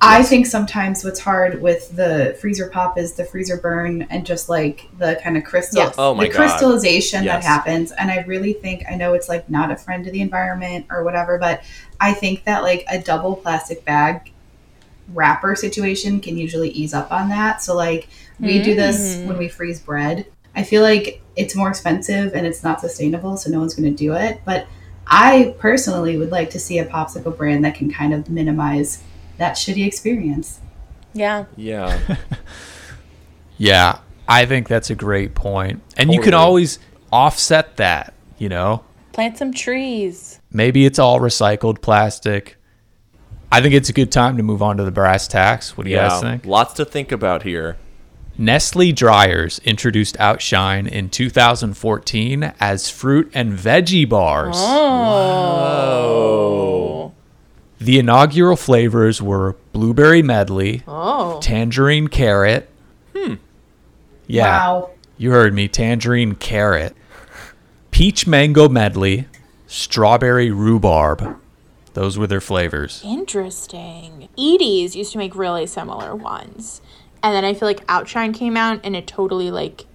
[0.00, 4.48] I think sometimes what's hard with the freezer pop is the freezer burn and just
[4.48, 5.94] like the kind of crystal, Yes.
[5.96, 6.36] Oh my the God.
[6.36, 7.92] crystallization that happens.
[7.92, 11.02] And I really think I know it's like not a friend to the environment or
[11.02, 11.62] whatever, but
[11.98, 14.32] I think that like a double plastic bag
[15.14, 17.62] wrapper situation can usually ease up on that.
[17.62, 20.26] So like we do this when we freeze bread.
[20.56, 23.96] I feel like it's more expensive and it's not sustainable, so no one's going to
[23.96, 24.40] do it.
[24.44, 24.66] But
[25.06, 29.02] I personally would like to see a popsicle brand that can kind of minimize
[29.38, 30.60] that shitty experience.
[31.12, 31.44] Yeah.
[31.56, 32.16] Yeah.
[33.58, 35.82] Yeah, I think that's a great point.
[35.96, 36.78] And you can always
[37.12, 38.84] offset that, you know?
[39.12, 40.40] Plant some trees.
[40.52, 42.56] Maybe it's all recycled plastic.
[43.50, 45.76] I think it's a good time to move on to the brass tacks.
[45.76, 46.44] What do you guys think?
[46.44, 47.78] lots to think about here.
[48.38, 54.56] Nestle Dreyer's introduced Outshine in 2014 as fruit and veggie bars.
[55.88, 57.12] Oh.
[57.78, 61.38] The inaugural flavors were blueberry medley, Oh.
[61.40, 62.68] tangerine carrot.
[63.16, 63.34] Hmm.
[64.26, 64.46] Yeah.
[64.46, 64.90] Wow.
[65.18, 65.66] You heard me.
[65.68, 66.94] Tangerine carrot.
[67.90, 69.26] Peach mango medley,
[69.66, 71.36] strawberry rhubarb.
[71.94, 73.00] Those were their flavors.
[73.02, 74.28] Interesting.
[74.38, 76.82] Edy's used to make really similar ones.
[77.26, 79.86] And then I feel like Outshine came out and it totally like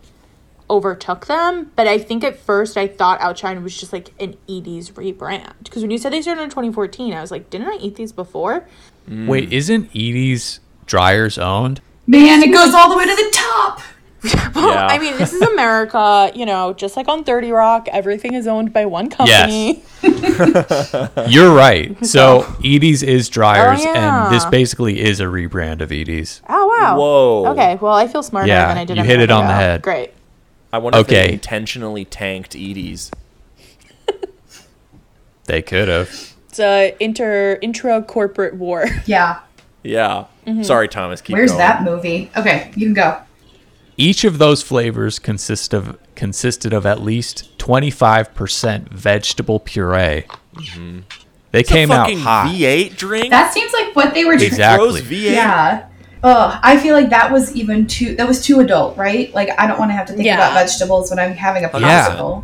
[0.70, 1.72] overtook them.
[1.78, 5.54] But I think at first I thought Outshine was just like an Edy's rebrand.
[5.64, 8.12] Because when you said they started in 2014, I was like, didn't I eat these
[8.12, 8.68] before?
[9.08, 11.80] Wait, isn't Edy's Dreyer's owned?
[12.06, 13.80] Man, it goes all the way to the top.
[14.54, 14.88] Well, Yeah.
[14.88, 18.72] I mean, this is America, you know, just like on 30 Rock, everything is owned
[18.74, 19.82] by one company.
[21.28, 21.96] You're right.
[22.06, 24.26] So Edy's is Dreyer's, Oh, yeah.
[24.28, 26.42] and this basically is a rebrand of Edy's.
[26.50, 26.98] Oh, wow.
[27.00, 27.46] Whoa.
[27.54, 29.82] Okay, well, I feel smarter Yeah, than I did you hit it on the head.
[29.82, 30.12] Great.
[30.74, 31.28] I wonder if Okay.
[31.28, 33.10] they intentionally tanked Edy's.
[35.46, 36.10] They could have.
[36.50, 38.86] It's a inter intra corporate war.
[39.06, 39.40] Yeah.
[39.84, 40.26] Yeah.
[40.46, 40.64] Mm-hmm.
[40.64, 41.20] Sorry, Thomas.
[41.22, 41.60] Keep Where's going.
[41.60, 42.30] that movie?
[42.38, 43.18] Okay, you can go.
[43.98, 50.26] Each of those flavors consist of consisted of at least 25% vegetable puree.
[50.56, 51.00] Mm-hmm.
[51.52, 52.48] They It's a came out fucking hot.
[52.54, 53.30] V8 drink.
[53.32, 54.46] That seems like what they were trying.
[54.48, 54.88] Exactly.
[54.88, 55.32] Rose V8.
[55.32, 55.88] Yeah.
[56.24, 58.16] Oh, I feel like that was even too.
[58.16, 59.34] That was too adult, right?
[59.34, 60.36] Like I don't want to have to think Yeah.
[60.36, 62.42] about vegetables when I'm having a Yeah.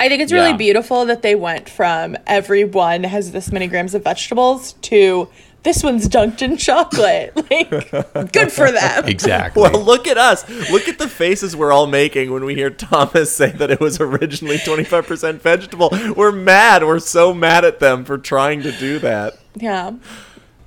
[0.00, 0.56] I think it's really Yeah.
[0.56, 5.28] beautiful that they went from everyone has this many grams of vegetables to
[5.62, 7.32] this one's dunked in chocolate.
[7.50, 9.06] Like, good for them.
[9.06, 9.62] Exactly.
[9.62, 10.48] Well, look at us.
[10.70, 14.00] Look at the faces we're all making when we hear Thomas say that it was
[14.00, 15.90] originally 25% vegetable.
[16.16, 16.84] We're mad.
[16.84, 19.38] We're so mad at them for trying to do that.
[19.56, 19.92] Yeah.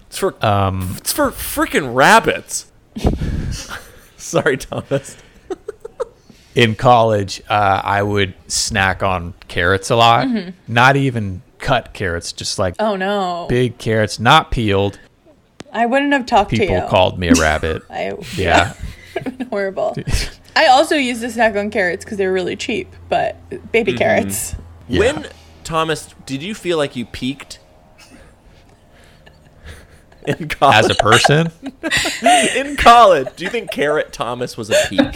[0.08, 2.72] It's for um, it's for freaking rabbits.
[4.18, 5.16] Sorry, Thomas.
[6.56, 10.28] in college, uh, I would snack on carrots a lot.
[10.68, 13.48] Not even cut carrots, just like Oh no.
[13.50, 15.00] big carrots, not peeled.
[15.72, 16.88] I wouldn't have talked People to you.
[16.88, 17.82] called me a rabbit.
[17.90, 18.76] I yeah.
[19.50, 19.96] horrible.
[20.56, 23.38] I also used to snack on carrots because they're really cheap, but
[23.72, 24.56] baby carrots.
[24.88, 25.00] Yeah.
[25.00, 25.28] When
[25.64, 27.60] Thomas, did you feel like you peaked
[30.28, 30.76] in college?
[30.86, 31.52] As a person,
[32.56, 35.08] in college, do you think Carrot Thomas was a peak?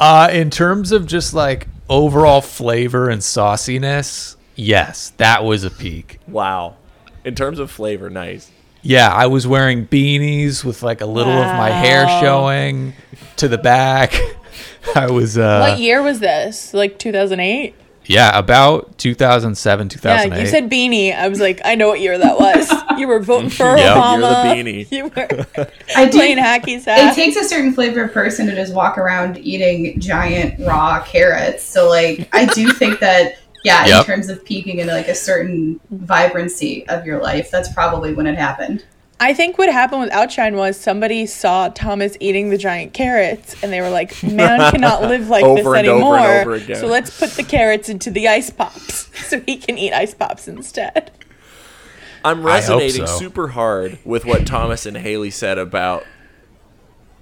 [0.00, 6.18] uh, in terms of just like overall flavor and sauciness, yes, that was a peak.
[6.28, 6.76] Wow.
[7.24, 8.50] In terms of flavor, nice.
[8.82, 12.94] Yeah, I was wearing beanies with like a little of my hair showing
[13.36, 14.14] to the back.
[14.94, 16.72] I was uh what year was this?
[16.72, 17.74] Like 2008?
[18.06, 20.12] yeah, about 2007, 2008.
[20.12, 20.40] Yeah, 2008.
[20.42, 21.14] you said beanie.
[21.16, 22.72] I was like, I know what year that was.
[22.98, 23.96] You were voting for Yep.
[23.96, 24.56] Obama.
[24.56, 24.90] You're the beanie.
[24.90, 26.12] You were I do.
[26.18, 30.58] playing hacky It takes a certain flavor of person to just walk around eating giant
[30.66, 31.62] raw carrots.
[31.62, 34.00] So, like, I do think that, yeah, Yep.
[34.00, 38.26] in terms of peaking into like a certain vibrancy of your life, that's probably when
[38.26, 38.84] it happened.
[39.22, 43.70] I think what happened with Outshine was somebody saw Thomas eating the giant carrots and
[43.70, 46.16] they were like, man cannot live like this Over and over anymore.
[46.18, 46.76] and over again.
[46.76, 50.48] So let's put the carrots into the ice pops so he can eat ice pops
[50.48, 51.10] instead.
[52.24, 53.18] I'm resonating so.
[53.18, 56.04] super hard with what Thomas and Haley said about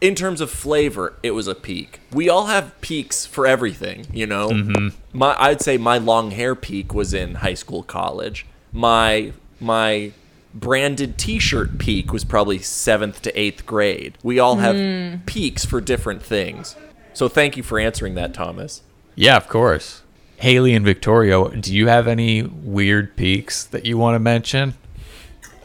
[0.00, 2.00] in terms of flavor, it was a peak.
[2.12, 4.48] We all have peaks for everything, you know.
[4.50, 4.88] Mm-hmm.
[5.12, 8.46] My I'd say my long hair peak was in high school, college.
[8.72, 10.12] My my
[10.54, 14.16] branded T-shirt peak was probably seventh to eighth grade.
[14.22, 15.18] We all have Hmm.
[15.26, 16.74] peaks for different things.
[17.12, 18.82] So thank you for answering that, Thomas.
[19.14, 20.02] Yeah, of course.
[20.36, 24.74] Haley and Victoria, do you have any weird peaks that you want to mention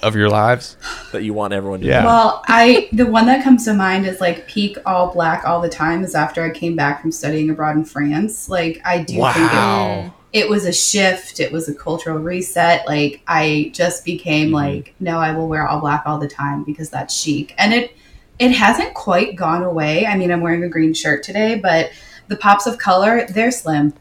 [0.04, 0.78] of your lives?
[1.12, 2.02] That you want everyone to Yeah.
[2.02, 2.08] know.
[2.08, 5.70] Well, I the one that comes to mind is like peak all black all the
[5.70, 8.50] time is after I came back from studying abroad in France.
[8.50, 10.14] Like I do think it, Wow.
[10.32, 12.88] it was a shift, it was a cultural reset.
[12.88, 14.56] Like I just became mm-hmm.
[14.56, 17.56] like, no, I will wear all black all the time because that's chic.
[17.58, 17.96] And it
[18.40, 20.06] it hasn't quite gone away.
[20.06, 21.92] I mean, I'm wearing a green shirt today, but
[22.28, 23.94] the pops of color, they're slim.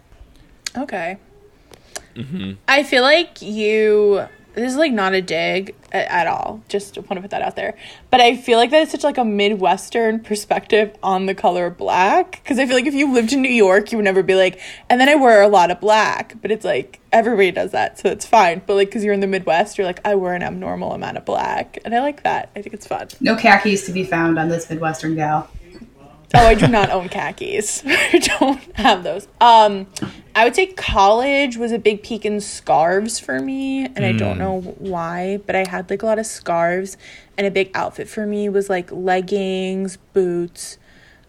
[0.77, 1.19] Okay.
[2.15, 2.53] Mm-hmm.
[2.69, 4.27] I feel like you.
[4.55, 6.63] This is like not a dig at, at all.
[6.69, 7.77] Just want to put that out there.
[8.11, 12.43] But I feel like that is such like a midwestern perspective on the color black.
[12.43, 14.61] Because I feel like if you lived in New York, you would never be like.
[14.91, 16.37] And then I wear a lot of black.
[16.41, 18.63] But it's like everybody does that, so it's fine.
[18.67, 21.25] But like because you're in the Midwest, you're like I wear an abnormal amount of
[21.25, 22.51] black, and I like that.
[22.57, 23.09] I think it's fun.
[23.21, 25.49] No khakis to be found on this Midwestern gal.
[26.35, 27.83] Oh, I do not own khakis.
[27.87, 29.29] I don't have those.
[29.41, 29.87] Um,
[30.35, 34.39] I would say college was a big peak in scarves for me, and I don't
[34.39, 36.97] know why, but I had like a lot of scarves,
[37.37, 40.79] and a big outfit for me was like leggings, boots,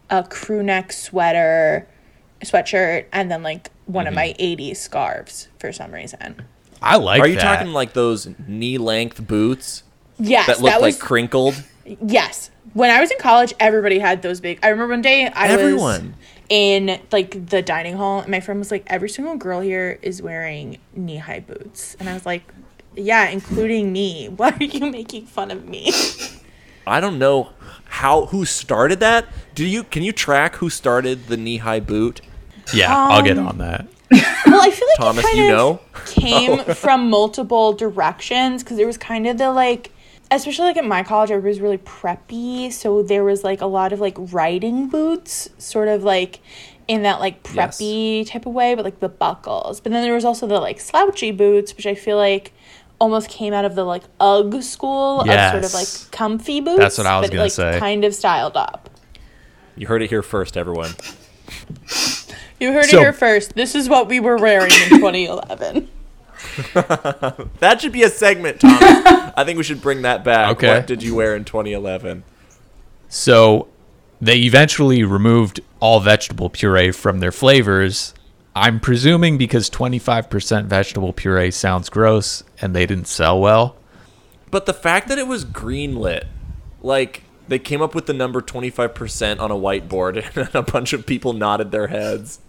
[0.10, 1.88] a crew neck sweater,
[2.42, 6.42] sweatshirt, and then like one of my 80s scarves for some reason.
[6.82, 7.58] I like Are you that.
[7.58, 9.84] talking like those knee length boots
[10.20, 11.62] Yes, that look that was like crinkled?
[11.86, 12.50] Yes.
[12.74, 14.60] When I was in college, everybody had those big.
[14.64, 16.16] I remember one day I was Everyone.
[16.50, 20.22] in like the dining hall, and my friend was like, "Every single girl here is
[20.22, 22.44] wearing knee high boots," and I was like,
[22.96, 24.28] "Yeah, including me.
[24.36, 25.92] Why are you making fun of me?"
[26.88, 27.50] I don't know
[27.86, 29.28] how who started that.
[29.56, 32.22] Do you can you track who started the knee high boot?
[32.74, 33.86] Yeah, I'll get Um, on that.
[34.12, 35.80] well, I feel like Thomas, it kind you of know?
[36.06, 39.92] came from multiple directions because there was kind of the like.
[40.36, 43.94] Especially like at my college, everybody was really preppy, so there was like a lot
[43.94, 46.40] of like riding boots, sort of like
[46.88, 47.78] in that like Yes.
[47.80, 49.80] preppy type of way, but like the buckles.
[49.80, 52.52] But then there was also the like slouchy boots, which I feel like
[53.00, 56.80] almost came out of the like UGG school of sort of like comfy boots.
[56.80, 57.80] That's what I was but, gonna like, say.
[57.80, 58.90] Kind of styled up.
[59.76, 60.92] You heard it here first, everyone.
[62.60, 63.56] You heard So- it here first.
[63.56, 65.90] This is what we were wearing in 2011.
[67.60, 68.82] That should be a segment, Thomas.
[69.36, 70.52] I think we should bring that back.
[70.58, 70.68] Okay.
[70.68, 72.24] What did you wear in 2011?
[73.10, 73.68] So
[74.20, 78.14] they eventually removed all vegetable puree from their flavors.
[78.56, 83.76] I'm presuming because 25% vegetable puree sounds gross and they didn't sell well.
[84.52, 86.26] But the fact that it was greenlit,
[86.82, 91.06] like they came up with the number 25% on a whiteboard and a bunch of
[91.06, 92.40] people nodded their heads.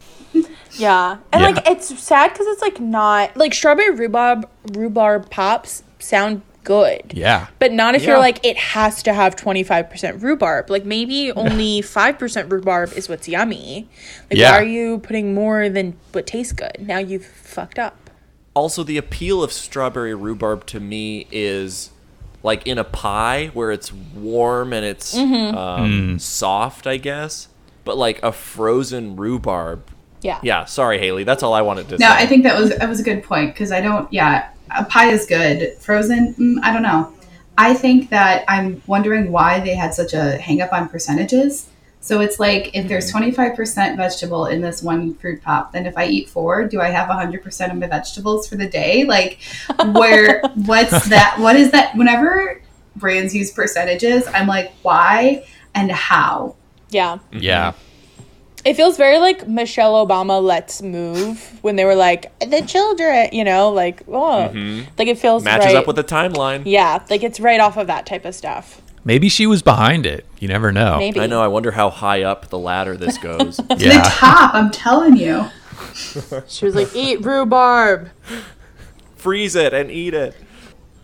[0.79, 1.49] Yeah, and Yeah.
[1.51, 7.13] like it's sad because it's like not like strawberry rhubarb rhubarb pops sound good.
[7.15, 7.49] Yeah.
[7.59, 8.11] But not if Yeah.
[8.11, 10.71] you're like it has to have 25% rhubarb.
[10.71, 13.87] Like maybe only 5% rhubarb is what's yummy.
[14.31, 14.53] Like Yeah.
[14.53, 16.77] why are you putting more than what tastes good?
[16.81, 17.97] Now you've fucked up.
[18.55, 21.91] Also, the appeal of strawberry rhubarb to me is
[22.43, 25.57] like in a pie where it's warm and it's Mm-hmm.
[25.57, 27.49] um, soft, I guess.
[27.85, 29.83] But like a frozen rhubarb.
[30.25, 30.41] Yeah.
[30.43, 31.25] Yeah, sorry, Haley.
[31.25, 32.15] That's all I wanted to No, say.
[32.15, 34.11] No, I think that was that was a good point because I don't.
[34.11, 35.77] Yeah, a pie is good.
[35.79, 37.13] Frozen, mm, I don't know.
[37.59, 41.69] I think that I'm wondering why they had such a hang up on percentages.
[42.01, 46.07] So it's like if there's 25% vegetable in this one fruit pop, then if I
[46.07, 49.05] eat four, do I have 100% of my vegetables for the day?
[49.05, 49.39] Like,
[49.93, 51.37] where, what's that?
[51.39, 51.97] What is that?
[51.97, 52.61] Whenever
[52.97, 56.57] brands use percentages, I'm like, why and how?
[56.91, 57.19] Yeah.
[57.33, 57.73] Yeah.
[58.65, 63.45] It feels very like Michelle Obama Let's Move when they were like the children, you
[63.45, 64.51] know, like oh,
[64.99, 65.77] like it feels Matches right.
[65.77, 66.63] up with the timeline.
[66.65, 68.81] yeah, like it's right off of that type of stuff.
[69.07, 70.25] Maybe she was behind it.
[70.41, 70.97] You never know.
[70.99, 71.21] Maybe.
[71.21, 71.43] I know.
[71.43, 73.59] I wonder how high up the ladder this goes.
[73.59, 74.03] To the Yeah.
[74.15, 75.45] top, I'm telling you.
[76.49, 78.09] She was like, eat rhubarb.
[79.17, 80.35] Freeze it and eat it.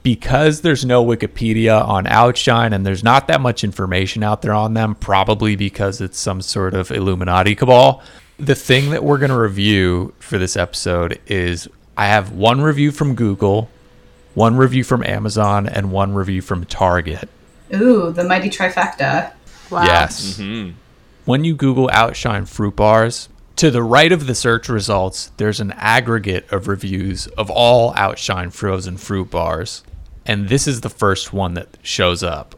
[0.03, 4.75] Because there's no Wikipedia on Outshine and there's not that much information out there on
[4.75, 8.03] them, probably because it's some sort of Illuminati cabal.
[8.39, 12.93] The thing that we're going to review for this episode is I have one review
[12.93, 13.69] from Google,
[14.35, 17.29] one review from Amazon, and one review from Target.
[17.75, 19.33] Ooh, the mighty trifecta.
[19.71, 19.85] Wow.
[19.85, 20.39] Yes.
[20.39, 20.77] Mm-hmm.
[21.27, 25.73] When you Google Outshine fruit bars, to the right of the search results, there's an
[25.73, 29.85] aggregate of reviews of all Outshine frozen fruit bars.
[30.31, 32.55] And this is the first one that shows up.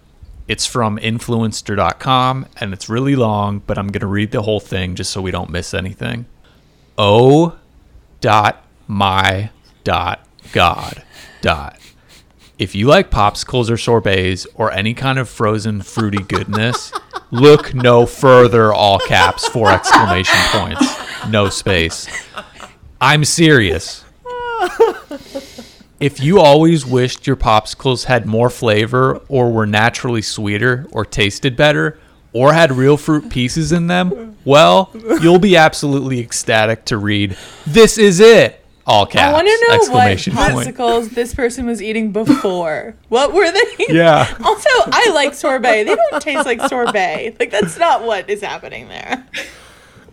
[0.46, 4.94] It's from influenster.com and it's really long, but I'm going to read the whole thing
[4.94, 6.26] just so we don't miss anything.
[6.98, 7.56] O
[8.20, 9.48] dot my
[9.84, 11.02] dot god
[11.40, 11.78] dot
[12.58, 16.92] if you like popsicles or sorbets or any kind of frozen fruity goodness,
[17.30, 20.86] look no further, all caps, four exclamation points,
[21.28, 22.06] no space.
[23.00, 24.04] I'm serious.
[26.02, 31.56] If you always wished your popsicles had more flavor or were naturally sweeter or tasted
[31.56, 31.96] better
[32.32, 37.36] or had real fruit pieces in them, well, you'll be absolutely ecstatic to read,
[37.66, 38.58] This is it!
[38.84, 39.22] All caps.
[39.22, 40.76] I want to know what exclamation point.
[40.76, 42.96] popsicles this person was eating before.
[43.08, 43.86] what were they?
[43.88, 44.26] Yeah.
[44.44, 45.84] Also, I like sorbet.
[45.84, 47.36] They don't taste like sorbet.
[47.38, 49.24] Like that's not what is happening there.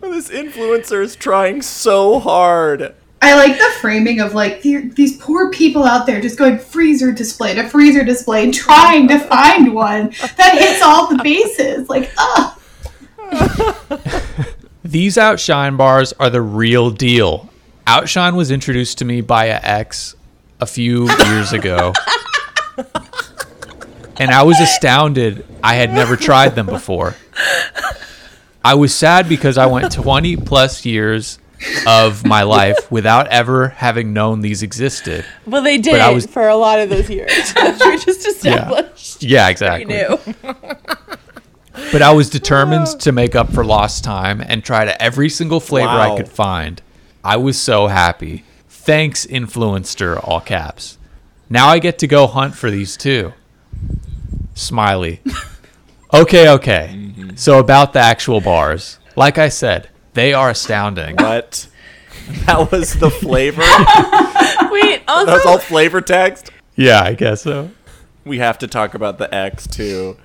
[0.00, 2.94] This influencer is trying so hard.
[3.22, 7.12] I like the framing of like the- these poor people out there just going freezer
[7.12, 11.88] display to freezer display trying to find one that hits all the bases.
[11.88, 12.56] Like, ah,
[14.84, 17.50] These Outshine bars are the real deal.
[17.86, 20.16] Outshine was introduced to me by a ex
[20.60, 21.92] a few years ago.
[24.18, 27.14] and I was astounded I had never tried them before.
[28.64, 31.38] I was sad because I went 20 plus years
[31.86, 35.24] of my life without ever having known these existed.
[35.46, 37.30] Well, they did I was- for a lot of those years.
[37.56, 39.22] we just established.
[39.22, 39.84] Yeah, We exactly.
[39.94, 40.18] knew.
[41.92, 42.98] But I was determined oh.
[42.98, 46.82] to make up for lost time and try to every single flavor I could find.
[47.24, 48.44] I was so happy.
[48.68, 50.98] Thanks, influencer, all caps.
[51.48, 53.32] Now I get to go hunt for these too.
[54.54, 55.20] Smiley.
[56.12, 56.90] Okay, okay.
[56.92, 57.36] Mm-hmm.
[57.36, 58.98] So about the actual bars.
[59.14, 61.16] Like I said, they are astounding.
[61.16, 61.66] What?
[62.46, 63.62] That was the flavor.
[64.70, 66.50] Wait, That was all flavor text.
[66.76, 67.70] Yeah, I guess so.
[68.24, 70.16] We have to talk about the X too.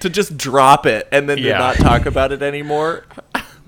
[0.00, 1.52] To just drop it and then Yeah.
[1.52, 3.04] to not talk about it anymore.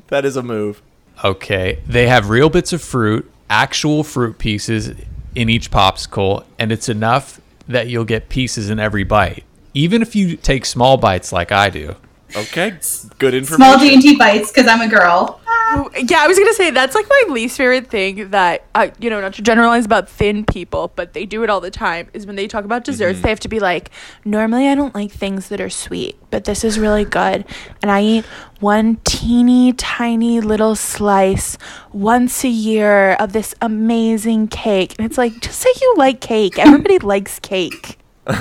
[0.08, 0.82] that is a move.
[1.24, 4.92] Okay, they have real bits of fruit, actual fruit pieces
[5.34, 9.44] in each popsicle, and it's enough that you'll get pieces in every bite.
[9.74, 11.96] Even if you take small bites like I do.
[12.34, 12.78] Okay,
[13.18, 13.56] good information.
[13.56, 15.40] Small dainty bites because I'm a girl.
[15.46, 19.10] Oh, yeah, I was gonna say that's like my least favorite thing that I, you
[19.10, 22.08] know, not to generalize about thin people, but they do it all the time.
[22.14, 23.22] Is when they talk about desserts, mm-hmm.
[23.22, 23.90] they have to be like,
[24.24, 27.44] normally I don't like things that are sweet, but this is really good,
[27.82, 28.24] and I eat
[28.60, 31.58] one teeny tiny little slice
[31.92, 36.58] once a year of this amazing cake, and it's like, just say you like cake.
[36.58, 37.98] Everybody likes cake.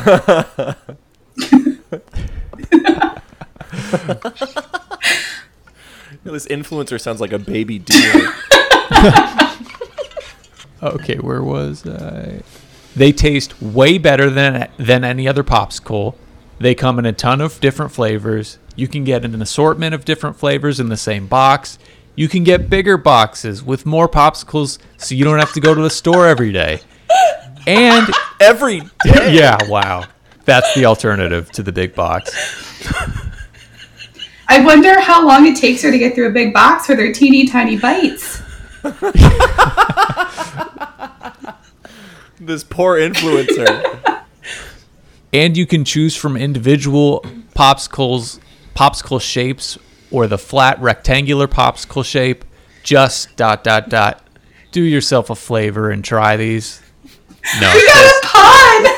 [6.23, 8.33] This influencer sounds like a baby deer.
[10.83, 12.43] Okay, where was I?
[12.95, 16.15] They taste way better than than any other popsicle.
[16.59, 18.59] They come in a ton of different flavors.
[18.75, 21.79] You can get an assortment of different flavors in the same box.
[22.15, 25.81] You can get bigger boxes with more popsicles so you don't have to go to
[25.81, 26.81] the store every day.
[27.65, 28.07] And
[28.39, 29.33] Every day.
[29.33, 30.05] yeah, wow.
[30.43, 32.31] That's the alternative to the big box.
[34.47, 37.11] I wonder how long it takes her to get through a big box for their
[37.11, 38.41] teeny tiny bites.
[42.45, 44.21] This poor influencer.
[45.33, 48.39] And you can choose from individual popsicles,
[48.75, 49.79] popsicle shapes,
[50.11, 52.45] or the flat rectangular popsicle shape.
[52.83, 54.23] Just dot dot dot.
[54.71, 56.83] Do yourself a flavor and try these.
[57.59, 58.94] No, we got a Pun!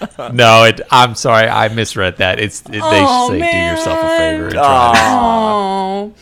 [0.32, 0.64] no.
[0.64, 2.38] It, I'm sorry, I misread that.
[2.38, 4.92] It's it, they Oh, should say do yourself a favor and try.
[4.96, 6.14] Oh,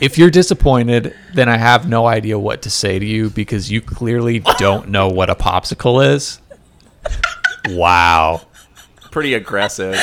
[0.00, 3.80] If you're disappointed, then I have no idea what to say to you because you
[3.80, 6.40] clearly don't know what a popsicle is.
[7.70, 8.42] Wow.
[9.10, 9.98] Pretty aggressive.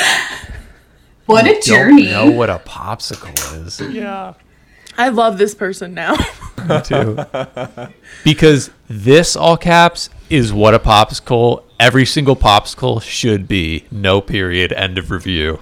[1.27, 2.05] What a Don't journey.
[2.11, 3.79] know what a popsicle is.
[3.81, 4.33] Yeah.
[4.97, 6.15] I love this person now.
[6.67, 7.17] Me too.
[8.23, 13.85] because this all caps is what a popsicle, every single popsicle should be.
[13.91, 14.73] No period.
[14.73, 15.59] End of review.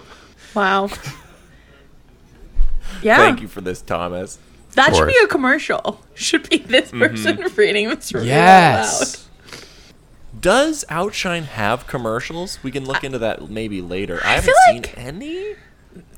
[0.54, 0.90] wow.
[3.02, 3.18] Yeah.
[3.18, 4.40] Thank you for this, Thomas.
[4.76, 6.00] That should be a commercial.
[6.14, 7.00] Should be this mm-hmm.
[7.00, 9.30] person reading this review out Yes.
[10.40, 12.64] Does Outshine have commercials?
[12.64, 14.20] We can look into that maybe later.
[14.24, 15.56] I, haven't feel seen like- any.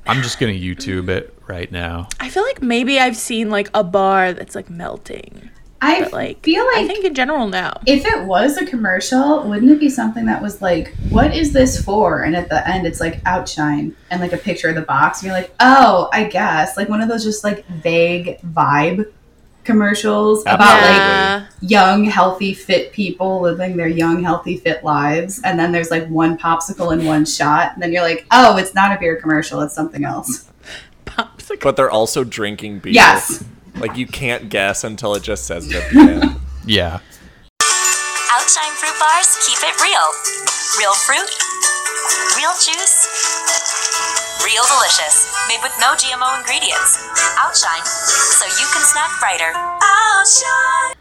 [0.06, 2.08] I'm just gonna YouTube it right now.
[2.20, 5.50] I feel like maybe I've seen like a bar that's like melting.
[5.82, 7.80] I But like feel like I think in general now.
[7.86, 11.82] if it was a commercial, wouldn't it be something that was like, "What is this
[11.82, 15.18] for?" And at the end, it's like outshine and like a picture of the box,
[15.20, 19.06] and you're like, "Oh, I guess." Like one of those just like vague vibe
[19.66, 25.72] commercials about like young, healthy, fit people living their young, healthy, fit lives, and then
[25.72, 28.98] there's like one popsicle in one shot, and then you're like, "Oh, it's not a
[28.98, 30.50] beer commercial; it's something else."
[31.04, 31.60] Popsicle.
[31.62, 32.92] But they're also drinking beer.
[32.92, 33.44] Yes.
[33.76, 36.40] Like you can't guess until it just says it at the end.
[36.64, 37.00] Yeah.
[38.32, 40.06] Outshine Fruit Bars keep it real.
[40.78, 41.30] Real fruit,
[42.36, 43.05] real juice,
[44.46, 45.26] real delicious.
[45.50, 47.02] Made with no GMO ingredients.
[47.42, 49.50] Outshine, so you can snack brighter.
[49.82, 50.94] Outshine.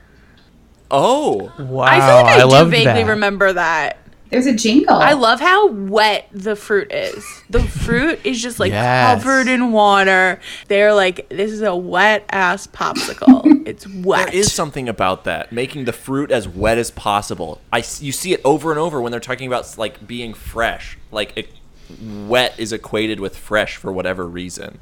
[0.89, 1.51] Oh.
[1.59, 1.83] Wow.
[1.83, 3.07] I feel like I, do love vaguely that.
[3.09, 3.97] remember that.
[4.31, 4.95] There's a jingle.
[4.95, 7.23] I love how wet the fruit is.
[7.49, 9.23] The fruit is just like Yes.
[9.23, 10.39] covered in water.
[10.67, 13.63] They're like, this is a wet ass popsicle.
[13.67, 14.27] it's wet.
[14.31, 17.61] There is something about that, making the fruit as wet as possible.
[17.71, 20.97] I you see it over and over when they're talking about like being fresh.
[21.11, 21.49] Like it,
[22.27, 24.79] wet is equated with fresh for whatever reason.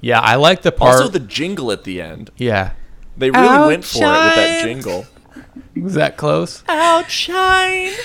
[0.00, 0.96] Yeah, I like the part.
[0.96, 2.30] Also, the jingle at the end.
[2.36, 2.72] yeah.
[3.16, 5.06] They really went for it with that jingle.
[5.76, 6.62] Was that close?
[6.68, 7.92] Outshine.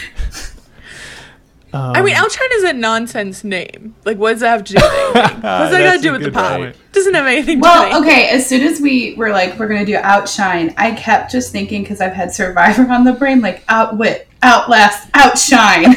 [1.74, 3.96] Um, I mean, Outshine is a nonsense name.
[4.06, 5.42] Like, what does that have to do with anything?
[5.42, 6.56] What's that got to do with the good pop?
[6.58, 6.78] point.
[6.94, 9.68] Doesn't have anything to do Well, with okay, as soon as we were like, we're
[9.68, 13.66] gonna do outshine, I kept just thinking because I've had Survivor on the brain, like
[13.68, 15.96] outwit, outlast, outshine.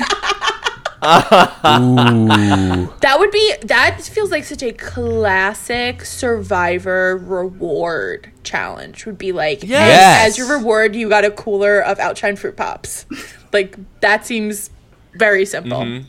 [1.08, 2.92] Ooh.
[3.00, 9.06] That would be that feels like such a classic survivor reward challenge.
[9.06, 10.28] Would be like as- Yes.
[10.28, 13.06] as, your reward you got a cooler of Outshine fruit pops.
[13.52, 14.70] like that seems
[15.14, 15.80] very simple.
[15.80, 16.06] Mm-hmm.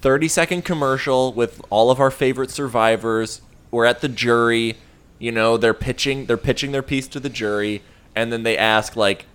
[0.00, 3.40] 30 second commercial with all of our favorite survivors.
[3.70, 4.76] We're at the jury.
[5.18, 7.82] You know, they're pitching they're pitching their piece to the jury
[8.14, 9.26] and then they ask like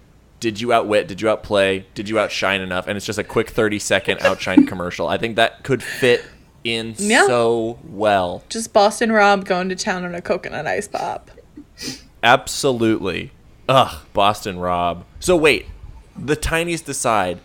[0.42, 1.08] did you outwit?
[1.08, 1.86] Did you outplay?
[1.94, 2.88] Did you outshine enough?
[2.88, 5.08] And it's just a quick 30 second outshine commercial.
[5.08, 6.26] I think that could fit
[6.66, 7.26] in Yeah.
[7.28, 8.44] so well.
[8.50, 11.32] Just Boston Rob going to town on a coconut ice pop.
[12.24, 13.32] Absolutely.
[13.70, 15.06] Ugh, Boston Rob.
[15.20, 15.68] So wait,
[16.18, 17.40] the tiniest decide.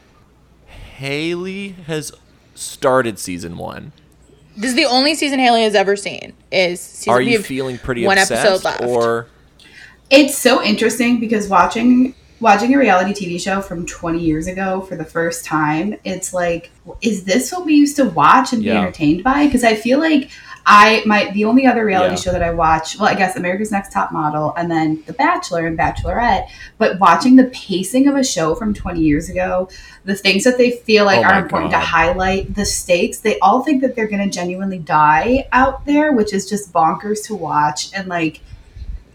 [0.96, 2.12] Haley has
[2.54, 3.92] started season one.
[4.56, 6.32] This is the only season Haley has ever seen.
[6.50, 8.82] Is season Are you feeling pretty one obsessed, episode left.
[8.84, 9.26] or
[10.10, 14.96] It's so interesting because watching watching a reality TV show from 20 years ago for
[14.96, 16.70] the first time, it's like,
[17.00, 19.46] is this what we used to watch and be entertained by?
[19.46, 20.30] Because I feel like
[20.68, 22.20] I my the only other reality Yeah.
[22.20, 25.64] show that I watch, well, I guess America's Next Top Model and then The Bachelor
[25.66, 29.68] and Bachelorette, but watching the pacing of a show from 20 years ago,
[30.04, 31.78] the things that they feel like Oh are important God.
[31.80, 36.12] to highlight, the stakes, they all think that they're going to genuinely die out there,
[36.12, 38.40] which is just bonkers to watch and like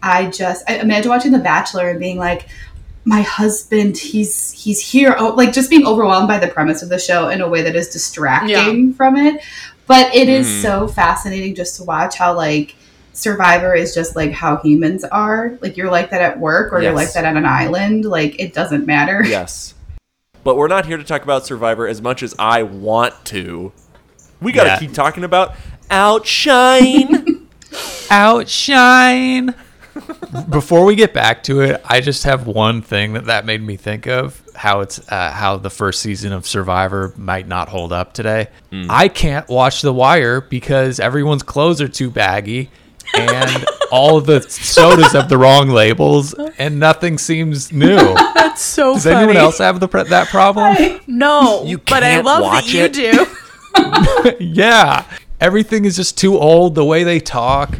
[0.02, 2.46] I just I imagine watching The Bachelor and being like,
[3.04, 5.14] my husband, he's he's here.
[5.18, 7.74] Oh, like just being overwhelmed by the premise of the show in a way that
[7.74, 9.42] is distracting from it.
[9.88, 10.62] But it is Mhm.
[10.62, 12.76] so fascinating just to watch how like
[13.14, 15.58] Survivor is just like how humans are.
[15.60, 18.04] Like you're like that at work or you're like that on an island.
[18.04, 19.22] Like it doesn't matter.
[19.26, 19.74] yes?
[20.44, 23.72] But we're not here to talk about Survivor as much as I want to.
[24.40, 24.78] We got to Yeah.
[24.78, 25.54] keep talking about
[25.90, 27.46] outshine.
[28.10, 29.54] Outshine.
[30.48, 33.76] Before we get back to it, I just have one thing that that made me
[33.76, 38.12] think of how it's uh, how the first season of Survivor might not hold up
[38.14, 38.48] today.
[38.72, 42.70] I can't watch The Wire because everyone's clothes are too baggy
[43.14, 47.96] and all the sodas have the wrong labels and nothing seems new.
[48.34, 49.16] That's so Does funny.
[49.16, 51.00] anyone else have the pre- that problem?
[51.06, 54.38] No, You but I can't love watch that you it.
[54.38, 54.44] do.
[54.44, 55.04] yeah.
[55.40, 56.74] Everything is just too old.
[56.74, 57.76] The way they talk,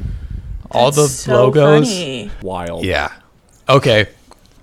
[0.75, 1.89] all the so logos.
[1.89, 2.31] funny.
[2.43, 2.85] Wild.
[2.85, 3.13] Yeah.
[3.69, 4.05] Okay.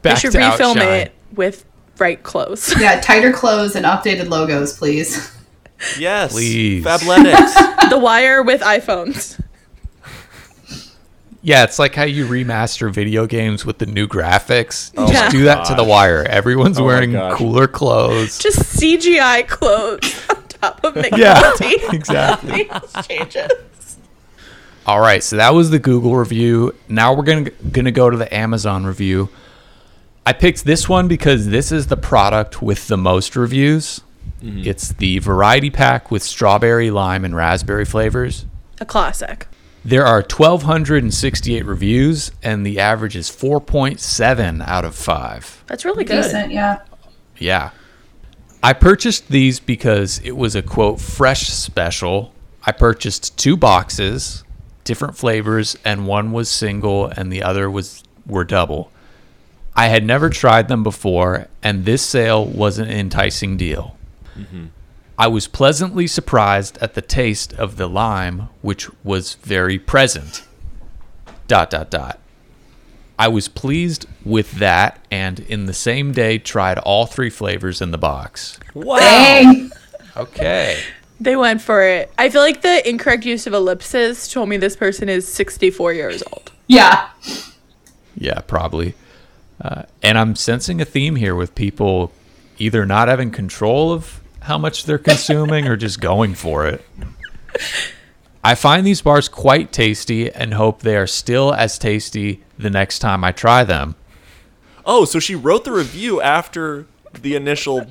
[0.02, 0.88] They Back should to refilm Outshine.
[0.88, 1.66] it with
[1.98, 2.74] right clothes.
[2.80, 5.32] Yeah, tighter clothes and updated logos, please.
[5.98, 6.32] Yes.
[6.34, 6.84] Please.
[6.86, 7.90] Fabletics.
[7.90, 9.40] the Wire with iPhones.
[11.42, 14.92] Yeah, it's like how you remaster video games with the new graphics.
[14.98, 15.14] Oh Yeah.
[15.14, 16.24] Just do that to the wire.
[16.24, 18.38] Everyone's Oh wearing cooler clothes.
[18.40, 21.52] Just CGI clothes on top of Nick Yeah,
[21.94, 22.70] exactly.
[23.08, 23.52] Changes.
[24.90, 26.74] All right, so that was the Google review.
[26.88, 29.30] Now we're gonna gonna go to the Amazon review.
[30.26, 34.02] I picked this one because this is the product with the most reviews.
[34.42, 34.68] Mm-hmm.
[34.68, 38.48] It's the variety pack with strawberry, lime, and raspberry flavors.
[38.82, 39.46] A classic.
[39.86, 45.66] There are 1,268 reviews, and the average is 4.7 out of 5.
[45.68, 46.24] That's really good.
[46.24, 46.80] Decent, yeah.
[47.38, 47.70] Yeah.
[48.64, 52.34] I purchased these because it was a quote fresh special.
[52.64, 54.44] I purchased two boxes,
[54.90, 58.92] different flavors, and one was single and the other was were double.
[59.76, 63.96] I had never tried them before, and this sale was an enticing deal.
[64.36, 64.66] Mm-hmm.
[65.16, 70.44] I was pleasantly surprised at the taste of the lime, which was very present.
[71.48, 72.20] Dot dot dot.
[73.20, 77.92] I was pleased with that and in the same day tried all three flavors in
[77.92, 78.60] the box.
[78.74, 78.98] wow.
[78.98, 79.72] Dang.
[80.18, 80.82] Okay.
[81.20, 82.12] They went for it.
[82.18, 86.24] I feel like the incorrect use of ellipsis told me this person is 64 years
[86.32, 86.52] old.
[86.68, 87.10] Yeah.
[88.16, 88.96] Yeah, probably.
[89.62, 92.14] Uh, and I'm sensing a theme here with people
[92.58, 96.86] either not having control of how much they're consuming or just going for it.
[98.44, 103.00] I find these bars quite tasty and hope they are still as tasty the next
[103.00, 103.96] time I try them.
[104.86, 107.86] Oh, so she wrote the review after the initial.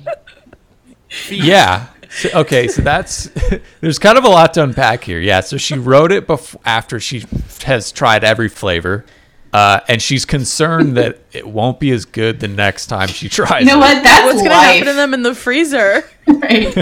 [1.29, 1.87] Yeah.
[2.09, 3.29] So, okay, so that's
[3.81, 5.19] there's kind of a lot to unpack here.
[5.19, 7.23] Yeah, so she wrote it bef- after she
[7.65, 9.05] has tried every flavor,
[9.53, 13.61] uh, and she's concerned that it won't be as good the next time she tries.
[13.61, 13.79] You know it.
[13.81, 14.03] what?
[14.03, 14.65] That's What's going to life.
[14.79, 16.03] happen to them in the freezer?
[16.27, 16.73] Right.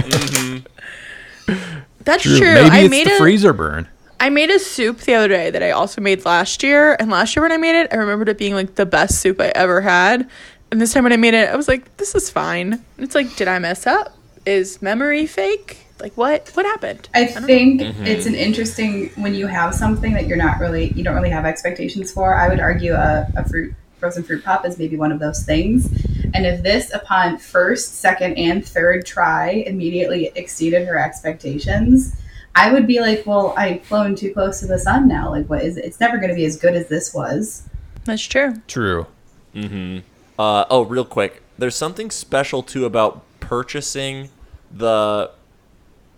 [2.04, 2.38] That's True.
[2.38, 2.54] true.
[2.54, 3.88] Maybe I it's made the a freezer burn.
[4.20, 7.36] I made a soup the other day that I also made last year, and last
[7.36, 9.82] year when I made it, I remembered it being like the best soup I ever
[9.82, 10.30] had.
[10.72, 13.16] And this time when I made it, I was like, "This is fine." And it's
[13.16, 14.17] like, did I mess up?
[14.48, 15.88] Is memory fake?
[16.00, 16.50] Like what?
[16.54, 17.10] What happened?
[17.14, 17.48] I don't know.
[17.48, 21.32] think it's an interesting when you have something that you're not really you don't really
[21.32, 22.34] have expectations for.
[22.34, 25.88] I would argue a, a fruit frozen fruit pop is maybe one of those things.
[26.34, 32.16] And if this, upon first, second, and third try, immediately exceeded her expectations,
[32.56, 35.30] I would be like, well, I've flown too close to the sun now.
[35.30, 35.84] Like, what is it?
[35.84, 37.68] It's never going to be as good as this was.
[38.06, 38.62] That's true.
[38.68, 39.08] True.
[39.54, 39.98] Mm hmm.
[40.40, 41.42] Uh, oh, real quick.
[41.58, 44.30] There's something special too about purchasing
[44.72, 45.32] the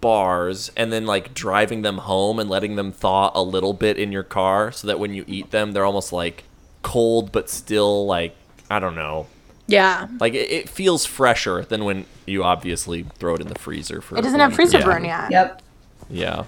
[0.02, 4.12] bars and then like driving them home and letting them thaw a little bit in
[4.12, 6.46] your car so that when you eat them they're almost like
[6.84, 8.34] cold but still like
[8.70, 9.28] I don't know.
[9.68, 10.08] Yeah.
[10.20, 14.18] Like it, it feels fresher than when you obviously throw it in the freezer for
[14.18, 14.86] It doesn't have freezer Yeah.
[14.86, 15.32] burn yet.
[15.32, 15.62] Yep.
[16.10, 16.44] Yeah.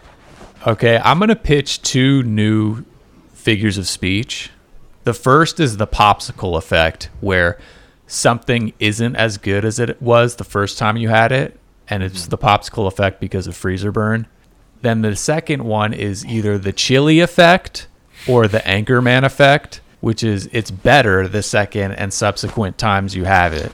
[0.67, 2.85] Okay, I'm going to pitch two new
[3.33, 4.51] figures of speech.
[5.03, 7.57] The first is the popsicle effect, where
[8.05, 11.57] something isn't as good as it was the first time you had it,
[11.91, 12.29] and it's hmm.
[12.31, 14.25] the popsicle effect because of freezer burn.
[14.81, 17.87] Then the second one is either the chili effect
[18.27, 23.53] or the Anchorman effect, which is it's better the second and subsequent times you have
[23.53, 23.71] it,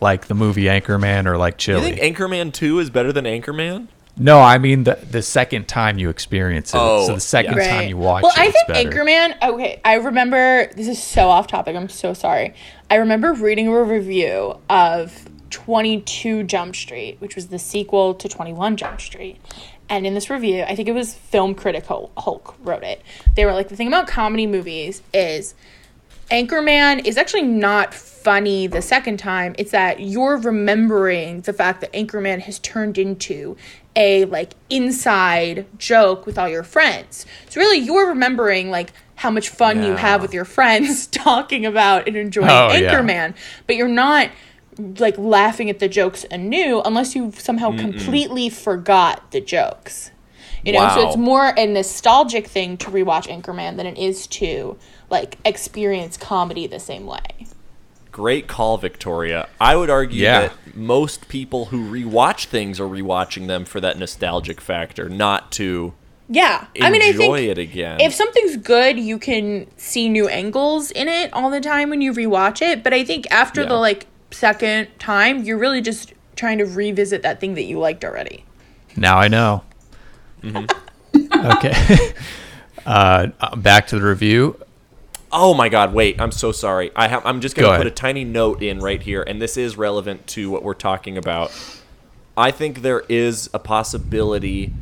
[0.00, 1.96] like the movie Anchorman or like You chili.
[1.96, 3.88] think Anchorman 2 is better than Anchorman?
[4.16, 6.78] No, I mean the the second time you experience it.
[6.80, 7.80] Oh, so the oh, second yeah.
[7.80, 8.90] time you watch well, it, Well, I think better.
[8.90, 9.54] Anchorman.
[9.54, 10.70] Okay, I remember.
[10.76, 11.74] This is so off topic.
[11.74, 12.54] I'm so sorry.
[12.88, 18.76] I remember reading a review of 22 Jump Street, which was the sequel to 21
[18.76, 19.36] Jump Street.
[19.88, 23.00] And in this review, I think it was Film Critic Hulk wrote it.
[23.36, 25.54] They were like, the thing about comedy movies is
[26.28, 29.54] Anchorman is actually not funny the second time.
[29.56, 33.56] It's that you're remembering the fact that Anchorman has turned into
[33.94, 37.26] a like inside joke with all your friends.
[37.48, 42.08] So really you're remembering like how much fun you have with your friends talking about
[42.08, 42.92] and enjoying Oh, yeah.
[42.92, 43.34] Anchorman,
[43.68, 44.30] but you're not
[44.78, 50.10] like laughing at the jokes anew unless you somehow completely forgot the jokes.
[50.64, 54.78] You know, so it's more a nostalgic thing to rewatch Anchorman than it is to
[55.10, 57.46] like experience comedy the same way.
[58.10, 59.48] Great call, Victoria.
[59.60, 60.40] I would argue Yeah.
[60.40, 65.92] that most people who rewatch things are rewatching them for that nostalgic factor, not to
[66.30, 66.64] Yeah.
[66.74, 68.00] enjoy I mean, I think it again.
[68.00, 72.12] if something's good, you can see new angles in it all the time when you
[72.14, 72.82] rewatch it.
[72.82, 73.68] But I think after Yeah.
[73.68, 78.04] the like second time, you're really just trying to revisit that thing that you liked
[78.04, 78.44] already.
[78.96, 79.64] Now I know.
[80.44, 82.12] okay.
[82.86, 84.60] uh, back to the review.
[85.36, 85.92] Oh my God!
[85.92, 86.92] Wait, I'm so sorry.
[86.94, 87.26] I have.
[87.26, 90.28] I'm just Go gonna put a tiny note in right here, and this is relevant
[90.28, 91.50] to what we're talking about.
[92.36, 94.72] I think there is a possibility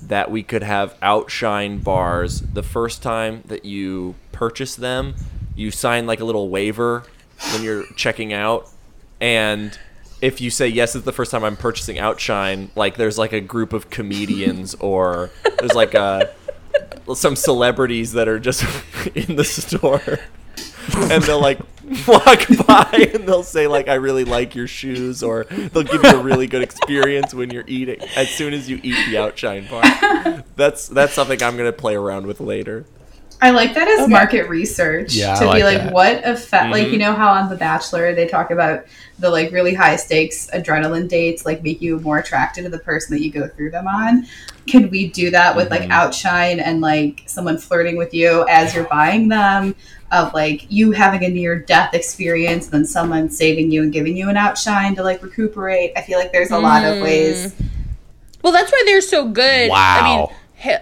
[0.00, 5.14] that we could have outshine bars the first time that you purchase them.
[5.54, 7.04] You sign like a little waiver
[7.52, 8.70] when you're checking out,
[9.20, 9.78] and
[10.20, 12.70] if you say yes, it's the first time I'm purchasing outshine.
[12.74, 16.30] Like there's like a group of comedians or there's like a
[17.14, 18.62] some celebrities that are just
[19.14, 20.20] in the store
[21.10, 21.58] and they'll like
[22.06, 26.10] walk by and they'll say like I really like your shoes or they'll give you
[26.10, 30.44] a really good experience when you're eating as soon as you eat the outshine bar.
[30.56, 32.84] That's that's something I'm gonna play around with later.
[33.40, 35.92] I like that as market research Yeah, I to be like like, that.
[35.92, 36.72] what effect?
[36.72, 36.92] Like mm-hmm.
[36.94, 38.84] you know how on The Bachelor they talk about
[39.18, 43.14] the like really high stakes adrenaline dates like make you more attracted to the person
[43.14, 44.26] that you go through them on.
[44.66, 45.92] Can we do that with like mm-hmm.
[45.92, 49.74] outshine and like someone flirting with you as you're buying them?
[50.10, 54.16] Of like you having a near death experience, and then someone saving you and giving
[54.16, 55.92] you an outshine to like recuperate.
[55.96, 57.52] I feel like there's a lot of ways.
[57.52, 57.66] Mm.
[58.42, 59.68] Well, that's why they're so good.
[59.68, 60.02] I Wow.
[60.02, 60.34] mean, he-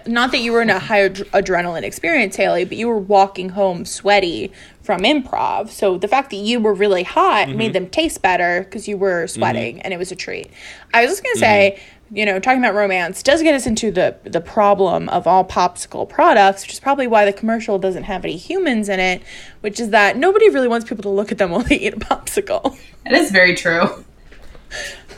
[0.07, 3.49] not that you were in a high ad- adrenaline experience, Haley, but you were walking
[3.49, 4.51] home sweaty
[4.81, 5.69] from improv.
[5.69, 7.57] So the fact that you were really hot mm-hmm.
[7.57, 9.39] made them taste better because you were mm-hmm.
[9.39, 10.49] sweating and it was a treat.
[10.93, 12.17] I was just going to say, mm-hmm.
[12.17, 16.09] you know, talking about romance does get us into the the problem of all popsicle
[16.09, 19.21] products, which is probably why the commercial doesn't have any humans in it,
[19.61, 21.97] which is that nobody really wants people to look at them while they eat a
[21.97, 22.79] popsicle.
[23.05, 24.03] It is very true.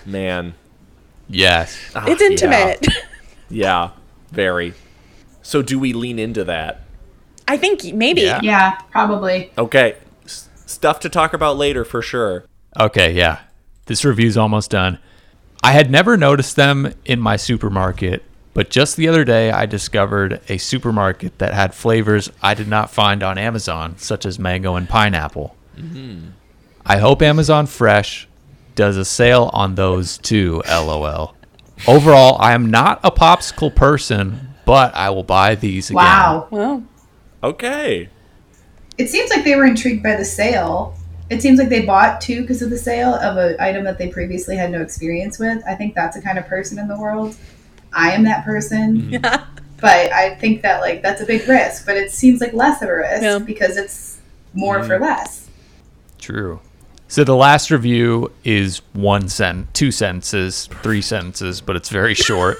[0.05, 0.53] Man.
[1.29, 1.77] Yes.
[1.95, 2.27] Ah, It's yeah.
[2.27, 2.87] intimate.
[3.51, 3.91] Yeah,
[4.29, 4.73] very.
[5.41, 6.81] So do we lean into that?
[7.47, 8.21] I think maybe.
[8.21, 8.39] Yeah.
[8.43, 9.51] Yeah, probably.
[9.57, 9.95] Okay.
[10.25, 12.45] S- stuff to talk about later for sure.
[12.79, 13.39] Okay, yeah.
[13.87, 14.99] This review's almost done.
[15.63, 18.23] I had never noticed them in my supermarket,
[18.53, 22.91] but just the other day I discovered a supermarket that had flavors I did not
[22.91, 25.55] find on Amazon, such as mango and pineapple.
[25.75, 26.29] Mm-hmm.
[26.85, 28.27] I hope Amazon Fresh
[28.75, 31.35] does a sale on those too, lol.
[31.87, 36.03] Overall, I am not a popsicle person, but I will buy these again.
[36.03, 36.47] Wow.
[36.51, 36.83] Well,
[37.41, 38.09] Okay.
[38.97, 40.93] It seems like they were intrigued by the sale.
[41.29, 44.09] It seems like they bought two because of the sale of an item that they
[44.09, 45.63] previously had no experience with.
[45.65, 47.35] I think that's the kind of person in the world.
[47.93, 48.97] I am that person.
[48.97, 49.13] Mm-hmm.
[49.23, 49.45] yeah.
[49.79, 52.89] But I think that like that's a big risk, but it seems like less of
[52.89, 53.39] a risk Yeah.
[53.39, 54.17] because it's
[54.53, 55.47] more for less.
[56.17, 56.59] True.
[57.09, 62.57] So the last review is one sentence, two sentences, three sentences, but it's very short.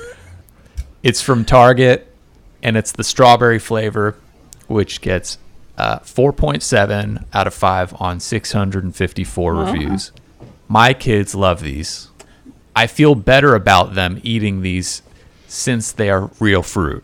[1.03, 2.11] it's from Target,
[2.63, 4.15] and it's the strawberry flavor,
[4.67, 5.37] which gets
[5.77, 10.11] uh, 4.7 out of 5 on 654 reviews.
[10.67, 12.09] My kids love these.
[12.75, 15.03] I feel better about them eating these
[15.47, 17.03] since they are real fruit.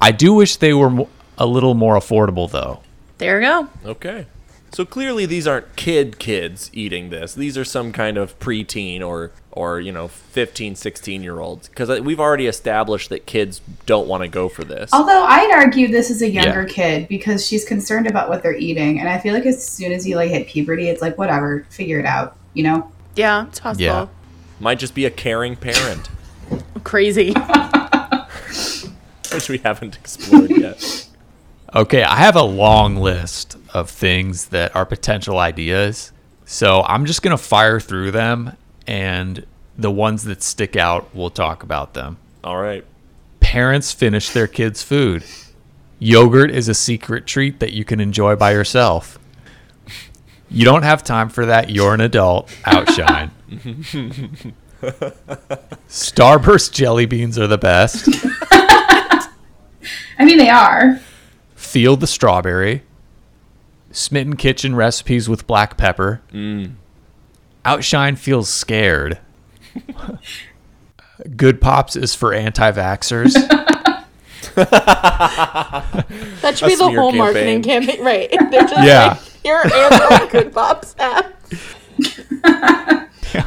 [0.00, 2.82] I do wish they were mo- a little more affordable, though.
[3.18, 3.68] There we go.
[3.84, 4.26] Okay.
[4.74, 7.32] So clearly these aren't kid kids eating this.
[7.32, 12.00] These are some kind of preteen or or you know 15 16 year olds because
[12.00, 14.90] we've already established that kids don't want to go for this.
[14.92, 16.68] Although I'd argue this is a younger Yeah.
[16.68, 20.08] kid because she's concerned about what they're eating, and I feel like as soon as
[20.08, 22.90] you like hit puberty, it's like whatever, figure it out, you know.
[23.14, 23.84] Yeah, it's possible.
[23.84, 24.06] Yeah.
[24.58, 26.08] Might just be a caring parent,
[26.82, 27.32] Crazy.
[29.32, 31.08] which we haven't explored yet.
[31.74, 36.12] Okay, I have a long list of things that are potential ideas.
[36.44, 38.56] So I'm just going to fire through them,
[38.86, 39.44] and
[39.76, 42.18] the ones that stick out, we'll talk about them.
[42.44, 42.84] All right.
[43.40, 45.24] Parents finish their kids' food.
[45.98, 49.18] Yogurt is a secret treat that you can enjoy by yourself.
[50.48, 51.70] You don't have time for that.
[51.70, 52.54] You're an adult.
[52.66, 53.32] Outshine.
[55.88, 58.08] Starburst jelly beans are the best.
[58.52, 61.00] I mean, they are.
[61.74, 62.82] Feel the strawberry.
[63.90, 66.22] Smitten kitchen recipes with black pepper.
[66.32, 66.74] Mm.
[67.64, 69.18] Outshine feels scared.
[71.36, 73.34] Good Pops is for anti vaxxers.
[74.54, 76.04] That
[76.54, 77.96] should A be the smear whole marketing campaign.
[77.96, 78.04] campaign.
[78.04, 78.30] Right.
[78.52, 79.06] They're just Yeah.
[79.08, 81.42] like, here are good pops app.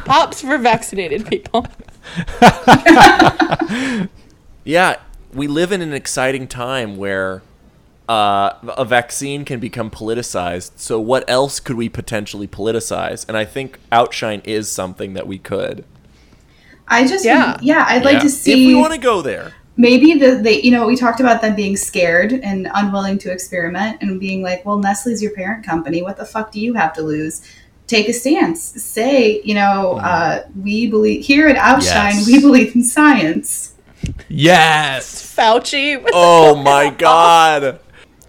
[0.04, 1.66] Pops for vaccinated people.
[4.64, 4.96] Yeah,
[5.32, 7.40] we live in an exciting time where
[8.08, 10.72] uh, a vaccine can become politicized.
[10.76, 13.28] So what else could we potentially politicize?
[13.28, 15.84] And I think Outshine is something that we could.
[16.88, 17.58] I just, Yeah.
[17.60, 18.20] yeah, I'd like Yeah.
[18.20, 19.52] to see If we want to go there.
[19.76, 23.96] maybe the they you know we talked about them being scared and unwilling to experiment
[24.02, 27.00] and being like well nestle's your parent company what the fuck do you have to
[27.00, 27.42] lose
[27.86, 32.26] take a stance say you know uh, we believe here at outshine Yes.
[32.26, 33.74] we believe in science
[34.28, 35.34] yes.
[35.36, 36.04] Fauci.
[36.12, 37.78] Oh my god.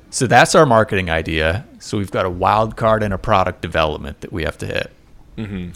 [0.10, 1.66] So that's our marketing idea.
[1.80, 4.92] So we've got a wild card and a product development that we have to hit.
[5.38, 5.72] Mm-hmm.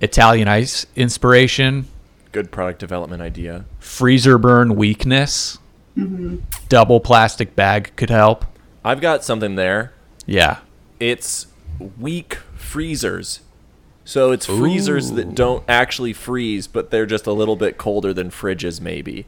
[0.00, 1.86] Italian ice inspiration,
[2.30, 3.64] Good product development idea.
[3.78, 5.58] freezer burn weakness,
[5.96, 6.36] mm-hmm.
[6.68, 8.44] double plastic bag could help.
[8.84, 9.92] I've got something there.
[10.26, 10.58] Yeah.
[11.00, 11.46] It's
[11.98, 13.40] weak freezers.
[14.04, 18.30] So it's freezers that don't actually freeze, but they're just a little bit colder than
[18.30, 19.26] fridges, maybe.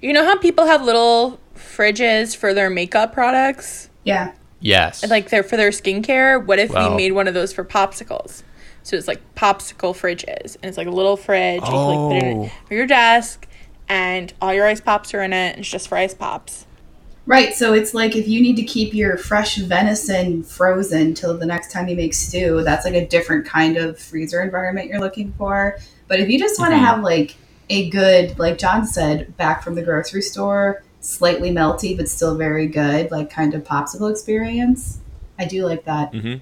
[0.00, 3.88] You know how people have little fridges for their makeup products?
[4.04, 4.32] yeah
[4.62, 5.08] Yes.
[5.08, 6.44] Like they're for their skincare?
[6.44, 6.90] What if Wow.
[6.90, 8.42] we made one of those for popsicles?
[8.82, 10.56] So it's like popsicle fridges.
[10.56, 11.62] And it's like a little fridge.
[11.62, 12.50] You can like put it in Oh.
[12.68, 13.46] for your desk
[13.88, 15.52] and all your ice pops are in it.
[15.52, 16.66] And it's just for ice pops.
[17.26, 21.46] right so it's like if you need to keep your fresh venison frozen till the
[21.46, 25.32] next time you make stew that's like a different kind of freezer environment you're looking
[25.38, 25.76] for
[26.08, 26.84] but if you just want to mm-hmm.
[26.86, 27.36] have like
[27.68, 32.66] a good like john said back from the grocery store slightly melty but still very
[32.66, 35.00] good like kind of popsicle experience
[35.38, 36.36] i do like that mm-hmm.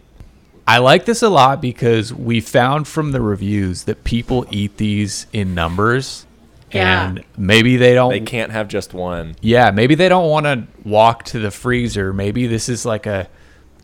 [0.68, 5.26] I like this a lot because we found from the reviews that people eat these
[5.32, 6.26] in numbers.
[6.70, 7.09] Yeah.
[7.09, 9.34] And maybe they don't They can't have just one.
[9.40, 12.12] Yeah, maybe they don't want to walk to the freezer.
[12.12, 13.30] Maybe this is like a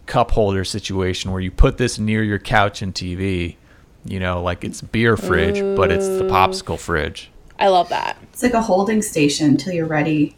[0.05, 3.57] cup holder situation where you put this near your couch and TV.
[4.05, 7.31] You know, like it's beer fridge, but it's the popsicle fridge.
[7.59, 8.19] I love that.
[8.31, 10.37] it's like a holding station until you're ready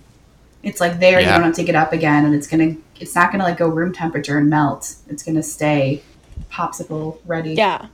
[0.67, 1.35] it's like there you Yeah.
[1.35, 3.93] don't have to get up again and it's gonna it's not gonna like go room
[3.93, 6.03] temperature and melt it's gonna stay
[6.51, 7.87] popsicle ready Yeah.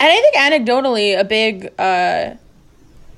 [0.00, 2.34] And I think anecdotally a big uh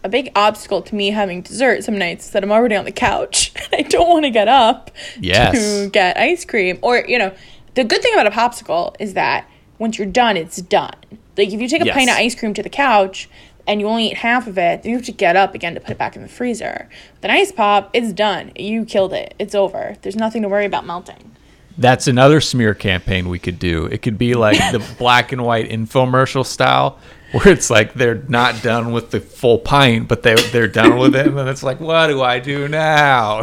[0.03, 2.93] a big obstacle to me having dessert some nights is that I'm already on the
[2.93, 5.55] couch and I don't want to get up Yes.
[5.55, 6.78] to get ice cream.
[6.82, 7.32] Or, you know,
[7.74, 10.93] the good thing about a popsicle is that once you're done, it's done.
[11.39, 11.95] Like if you take a Yes.
[11.97, 13.30] pint of ice cream to the couch
[13.66, 15.80] and you only eat half of it, then you have to get up again to
[15.80, 16.88] put it back in the freezer.
[17.16, 18.52] With an ice pop, it's done.
[18.56, 19.34] You killed it.
[19.38, 19.96] It's over.
[20.02, 21.32] There's nothing to worry about melting.
[21.76, 23.86] That's another smear campaign we could do.
[23.86, 26.98] It could be like the black and white infomercial style,
[27.32, 31.16] where it's like they're not done with the full pint, but they they're done with
[31.16, 33.42] it, and then it's like, what do I do now?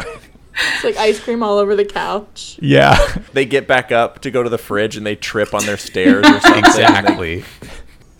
[0.54, 2.58] It's like ice cream all over the couch.
[2.60, 2.98] yeah,
[3.32, 6.26] They get back up to go to the fridge and they trip on their stairs
[6.26, 6.58] or something.
[6.58, 7.44] exactly.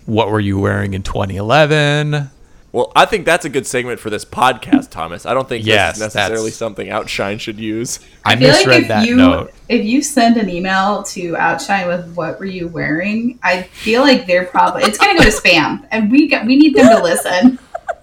[0.06, 2.30] What were you wearing in 2011?
[2.72, 5.26] Well, I think that's a good segment for this podcast, Thomas.
[5.26, 8.00] I don't think Yes, that's necessarily that's- something Outshine should use.
[8.24, 9.52] I, feel misread like if that you note.
[9.68, 14.26] if you send an email to Outshine with what were you wearing, I feel like
[14.26, 17.58] they're probably it's gonna go to spam, and we get we need them to listen.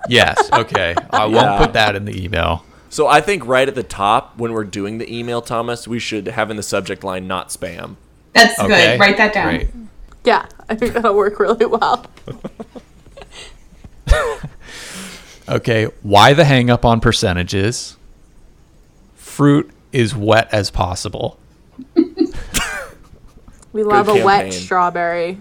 [0.07, 0.37] Yes.
[0.53, 0.93] Okay.
[1.09, 2.63] I won't put that in the email.
[2.91, 6.27] So I think right at the top, when we're doing the email, Thomas, we should
[6.27, 7.95] have in the subject line "not spam."
[8.33, 8.67] That's Okay.
[8.67, 8.99] good.
[8.99, 9.47] Write that down.
[9.55, 9.69] Great.
[10.24, 12.05] Yeah, I think that'll work really well.
[15.49, 15.86] Okay.
[16.03, 17.97] Why the hang up on percentages?
[19.15, 21.39] Fruit is wet as possible.
[23.72, 25.39] We love a wet strawberry.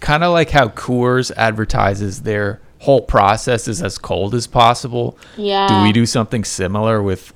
[0.00, 5.18] Kind of like how Coors advertises their whole process is as cold as possible.
[5.36, 5.68] Yeah.
[5.68, 7.34] Do we do something similar with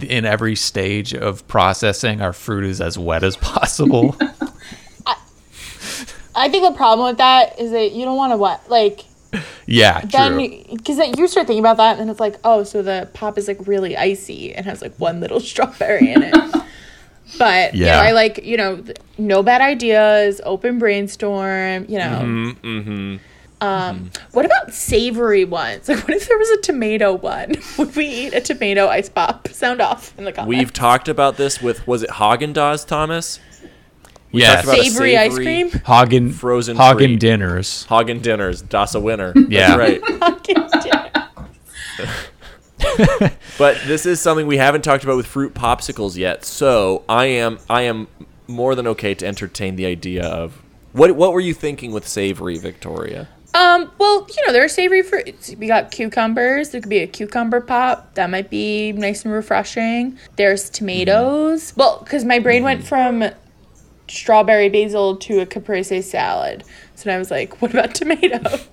[0.00, 4.14] in every stage of processing our fruit is as wet as possible?
[6.34, 9.04] I think the problem with that is that you don't want to what like
[9.66, 10.36] yeah, then
[10.70, 13.66] because you start thinking about that and it's like oh so the pop is like
[13.66, 16.34] really icy and has like one little strawberry in it.
[17.38, 17.92] But you Yeah.
[17.96, 18.84] know, I like you know
[19.18, 21.86] no bad ideas, open brainstorm.
[21.88, 22.20] You know,
[22.62, 23.16] Mm-hmm.
[23.66, 25.88] um, what about savory ones?
[25.92, 27.54] Like, what if there was a tomato one?
[27.78, 29.48] Would we eat a tomato ice pop?
[29.48, 30.48] Sound off in the comments.
[30.48, 33.38] We've talked about this with was it Haagen Dazs, Thomas?
[34.32, 34.54] Yes.
[34.54, 35.70] talked about a savory, ice cream.
[35.70, 37.20] Hagen Frozen Hagen treat.
[37.20, 37.86] dinners.
[37.88, 39.32] Haagen dinners, Das a winner.
[39.48, 39.76] Yeah.
[39.76, 40.00] That's right.
[43.58, 46.44] But this is something we haven't talked about with fruit popsicles yet.
[46.44, 48.08] So I am I am
[48.48, 50.60] more than okay to entertain the idea of
[50.92, 53.28] what what were you thinking with savory, Victoria?
[53.54, 55.54] Um, well, you know, there are savory fruits.
[55.58, 56.70] We got cucumbers.
[56.70, 58.14] There could be a cucumber pop.
[58.14, 60.18] That might be nice and refreshing.
[60.36, 61.74] There's tomatoes.
[61.76, 63.24] Well, because my brain went from
[64.08, 66.64] strawberry basil to a caprese salad.
[66.94, 68.68] So then I was like, what about tomatoes?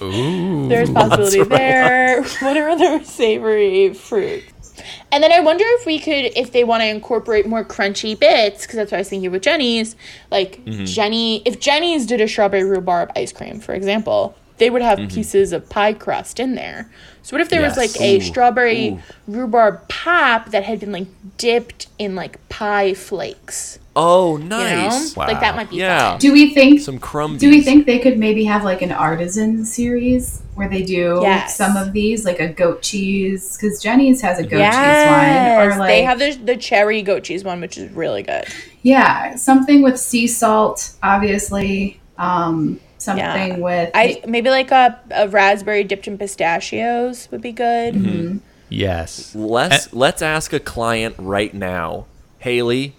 [0.00, 0.68] Ooh.
[0.68, 2.22] There's possibility there.
[2.40, 4.82] What are other savory fruits?
[5.10, 8.62] And then I wonder if we could, if they want to incorporate more crunchy bits,
[8.62, 9.96] because that's what I was thinking with Jeni's.
[10.30, 10.82] Like mm-hmm.
[10.82, 15.14] Jeni, if Jeni's did a strawberry rhubarb ice cream, for example, they would have mm-hmm.
[15.14, 16.90] pieces of pie crust in there.
[17.28, 17.94] So what if there was Yes.
[17.94, 19.00] like a Ooh, strawberry ooh.
[19.26, 23.78] rhubarb pop that had been like dipped in like pie flakes?
[23.94, 25.14] Oh, You nice.
[25.14, 26.12] know, like that might be Yeah.
[26.12, 26.20] fun.
[26.20, 27.38] Do we think Some crumbs?
[27.38, 31.54] Do we think they could maybe have like an artisan series where they do Yes.
[31.54, 33.58] some of these, like a goat cheese?
[33.60, 37.02] Because Jeni's has a goat Yes, cheese one, or like they have the, the cherry
[37.02, 38.46] goat cheese one, which is really good.
[38.80, 42.00] yeah, something with sea salt, obviously.
[42.16, 43.56] Um, something Yeah.
[43.58, 47.94] with I maybe like a, a raspberry dipped in pistachios would be good.
[47.94, 48.38] Mm-hmm.
[48.68, 49.34] Yes.
[49.34, 52.06] Let's let's ask a client right now.
[52.40, 52.94] Haley,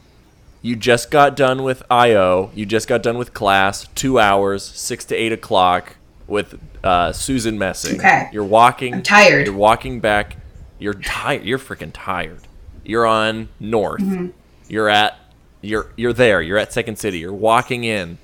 [0.61, 2.51] you just got done with IO.
[2.55, 3.87] You just got done with class.
[3.95, 5.95] Two hours, six to eight o'clock,
[6.27, 7.99] with uh, Susan Messing.
[7.99, 8.29] Okay.
[8.33, 8.95] You're walking.
[8.95, 9.45] I'm tired.
[9.47, 10.37] You're walking back.
[10.79, 11.43] You're tired.
[11.43, 12.41] You're freaking tired.
[12.83, 14.01] You're on North.
[14.01, 14.27] Mm-hmm.
[14.67, 15.17] You're at.
[15.61, 16.41] You're you're there.
[16.41, 17.19] You're at Second City.
[17.19, 18.17] You're walking in.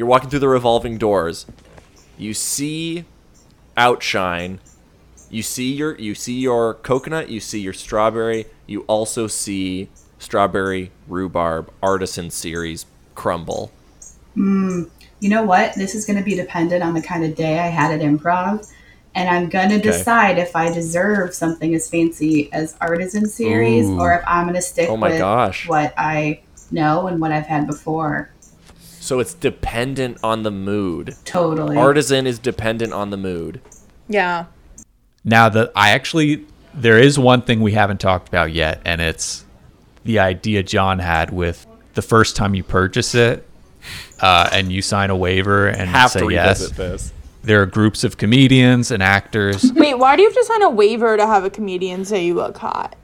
[0.00, 1.44] You're walking through the revolving doors.
[2.16, 3.04] You see
[3.76, 4.58] Outshine
[5.30, 9.88] you see your you see your coconut, you see your strawberry, you also see
[10.18, 12.84] strawberry rhubarb artisan series
[13.14, 13.70] crumble.
[14.34, 14.84] Hmm.
[15.20, 15.74] you know what?
[15.74, 18.68] This is going to be dependent on the kind of day I had at improv.
[19.14, 23.98] And I'm going to decide if I deserve something as fancy as Artisan Series Ooh.
[24.00, 25.68] or if I'm going to stick Oh with gosh.
[25.68, 26.40] what I
[26.70, 28.30] know and what I've had before.
[29.00, 31.16] So it's dependent on the mood.
[31.24, 31.76] Totally.
[31.76, 33.62] Artisan is dependent on the mood.
[34.08, 34.44] Yeah.
[35.24, 39.44] Now that I actually there is one thing we haven't talked about yet, and it's
[40.04, 43.48] the idea John had with the first time you purchase it,
[44.20, 46.70] uh, and you sign a waiver and Have say to yes.
[46.70, 47.12] this.
[47.42, 49.72] There are groups of comedians and actors.
[49.74, 52.34] Wait, why do you have to sign a waiver to have a comedian say you
[52.34, 52.96] look hot?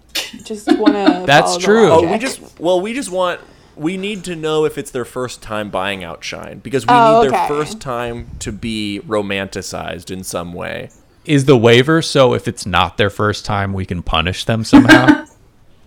[0.45, 1.25] Just want to.
[1.27, 1.89] That's true.
[1.89, 3.41] Oh, we just well, we just want
[3.77, 7.31] we need to know if it's their first time buying Outshine because we Oh, need
[7.33, 10.91] their first time to be romanticized in some way.
[11.25, 15.25] is the waiver so if it's not their first time, we can punish them somehow?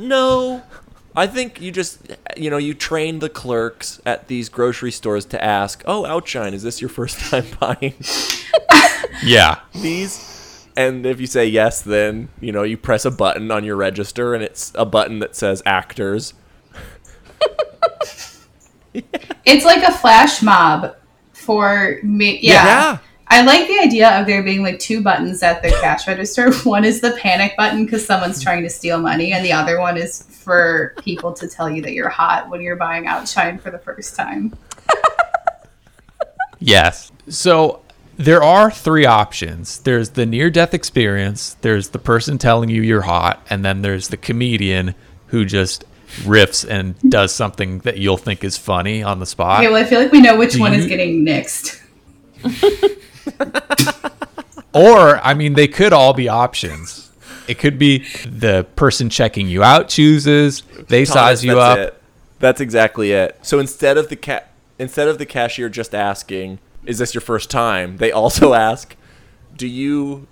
[0.01, 0.63] No.
[1.13, 1.99] I think you just,
[2.37, 6.63] you know, you train the clerks at these grocery stores to ask, "Oh, Outshine, is
[6.63, 7.93] this your first time buying
[9.23, 9.59] yeah.
[9.73, 13.75] these?" And if you say yes, then you know you press a button on your
[13.75, 16.33] register, and it's a button that says actors.
[19.45, 20.95] It's like a flash mob
[21.31, 22.39] for me.
[22.41, 22.65] Yeah.
[22.65, 22.97] Yeah.
[23.27, 26.51] I like the idea of there being like two buttons at the cash register.
[26.63, 29.97] One is the panic button because someone's trying to steal money, and the other one
[29.97, 33.79] is for people to tell you that you're hot when you're buying Outshine for the
[33.79, 34.55] first time.
[36.59, 37.11] Yes.
[37.29, 37.81] So
[38.17, 39.79] there are three options.
[39.79, 44.09] There's the near death experience, there's the person telling you you're hot, and then there's
[44.09, 44.93] the comedian
[45.27, 45.85] who just
[46.21, 49.59] riffs and does something that you'll think is funny on the spot.
[49.59, 51.79] Okay, well, I feel like we know which Do one is getting nixed.
[54.73, 57.11] Or, I mean, they could all be options.
[57.47, 61.79] It could be the person checking you out chooses, they Thomas, size you that's up.
[61.79, 62.01] It.
[62.37, 63.39] That's exactly it.
[63.41, 64.43] So instead of the ca-
[64.77, 68.95] instead of the cashier just asking, "Is this your first time?" they also ask,
[69.57, 70.27] "Do you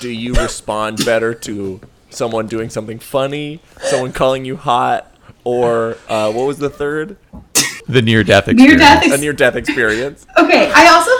[0.00, 5.14] do you respond better to someone doing something funny, someone calling you hot,
[5.46, 7.16] or uh, what was the third?
[7.88, 8.80] The near death Near experience.
[8.80, 11.10] death A near death experience." Okay, I also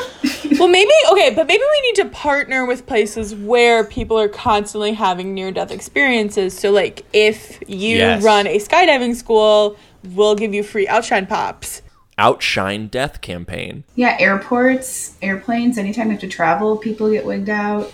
[0.59, 4.95] Well, maybe okay, but maybe we need to partner with places where people are constantly
[4.95, 6.59] having near-death experiences.
[6.59, 8.23] So, like, if you Yes.
[8.25, 9.77] run a skydiving school,
[10.15, 11.83] we'll give you free outshine pops.
[12.19, 13.85] Outshine death campaign.
[13.97, 15.77] yeah, airports, airplanes.
[15.77, 17.93] Anytime you have to travel, people get wigged out.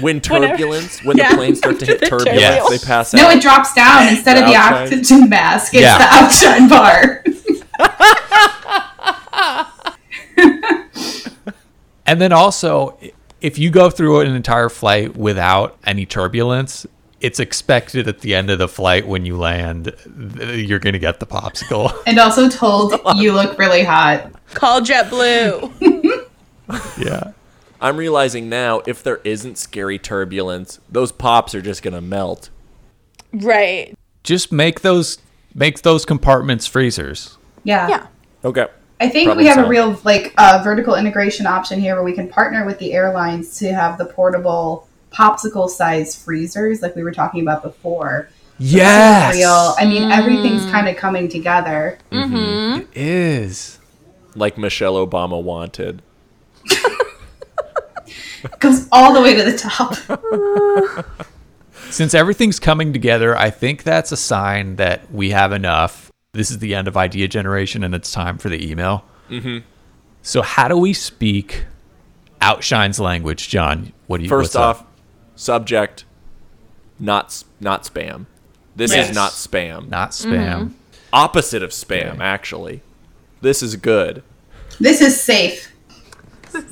[0.00, 2.80] When Whenever- turbulence, when Yeah, the planes start to hit the turbulence, turbulence.
[2.82, 3.18] they pass out.
[3.22, 4.82] No, it drops down instead The of the outshine.
[4.98, 5.72] oxygen mask.
[5.74, 5.98] It's Yeah.
[5.98, 7.24] the outshine bar.
[12.06, 12.98] And then also,
[13.42, 16.86] if you go through an entire flight without any turbulence,
[17.20, 19.92] it's expected at the end of the flight when you land,
[20.40, 21.92] you're going to get the popsicle.
[22.06, 24.30] and also told you look really hot.
[24.54, 26.26] Call JetBlue.
[26.98, 27.32] yeah.
[27.80, 32.50] I'm realizing now if there isn't scary turbulence, those pops are just gonna melt.
[33.32, 33.94] right.
[34.24, 35.18] Just make those
[35.54, 37.38] make those compartments freezers.
[37.64, 37.88] Yeah.
[37.88, 38.06] Yeah.
[38.44, 38.66] Okay.
[39.00, 39.68] I think Problem we have solved.
[39.68, 43.58] a real like uh, vertical integration option here where we can partner with the airlines
[43.58, 48.28] to have the portable popsicle size freezers like we were talking about before.
[48.58, 49.36] Yes.
[49.36, 49.74] Real.
[49.78, 50.16] I mean, mm.
[50.16, 51.98] everything's kind of coming together.
[52.10, 52.34] Mm-hmm.
[52.34, 52.80] Mm-hmm.
[52.80, 53.78] It is.
[54.34, 56.02] Like Michelle Obama wanted.
[58.60, 59.94] Goes all the way to the top.
[61.90, 66.12] Since everything's coming together, I think that's a sign that we have enough.
[66.32, 69.04] This is the end of idea generation and it's time for the email.
[69.30, 69.58] Mm-hmm.
[70.22, 71.64] So, how do we speak
[72.42, 73.92] Outshine's language, John?
[74.06, 74.76] What do you First what's up?
[74.80, 74.86] off,
[75.36, 76.04] subject,
[76.98, 78.26] not not spam.
[78.76, 79.08] This Yes.
[79.10, 79.88] is not spam.
[79.88, 80.72] Not spam.
[81.12, 82.82] Opposite of spam, actually.
[83.40, 84.22] This is good.
[84.78, 85.72] This is safe.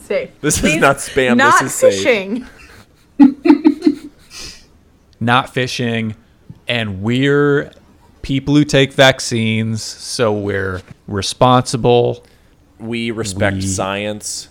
[0.02, 0.30] Safe.
[0.40, 1.36] This is not spam.
[1.36, 2.02] Not this is safe.
[2.02, 2.46] fishing.
[5.20, 6.14] Not fishing.
[6.68, 7.72] And we're
[8.22, 12.24] people who take vaccines, so we're responsible.
[12.78, 14.48] We respect We- science.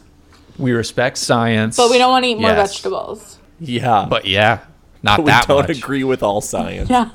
[0.58, 1.76] We respect science.
[1.78, 2.72] But we don't want to eat more Yes.
[2.72, 3.40] vegetables.
[3.60, 4.08] Yeah.
[4.10, 4.62] But yeah,
[5.04, 5.78] not we that don't much.
[5.78, 6.90] agree with all science.
[6.90, 7.10] Yeah.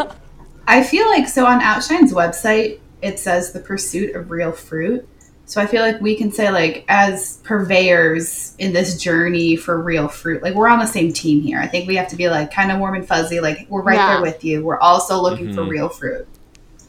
[0.69, 5.09] I feel like so on Outshine's website it says the pursuit of real fruit.
[5.51, 10.07] So I feel like we can say like as purveyors in this journey for real
[10.07, 11.59] fruit, like we're on the same team here.
[11.59, 13.97] I think we have to be like kind of warm and fuzzy, like we're right
[13.97, 14.13] Yeah.
[14.13, 14.65] there with you.
[14.65, 15.71] We're also looking for mm-hmm.
[15.71, 16.29] real fruit.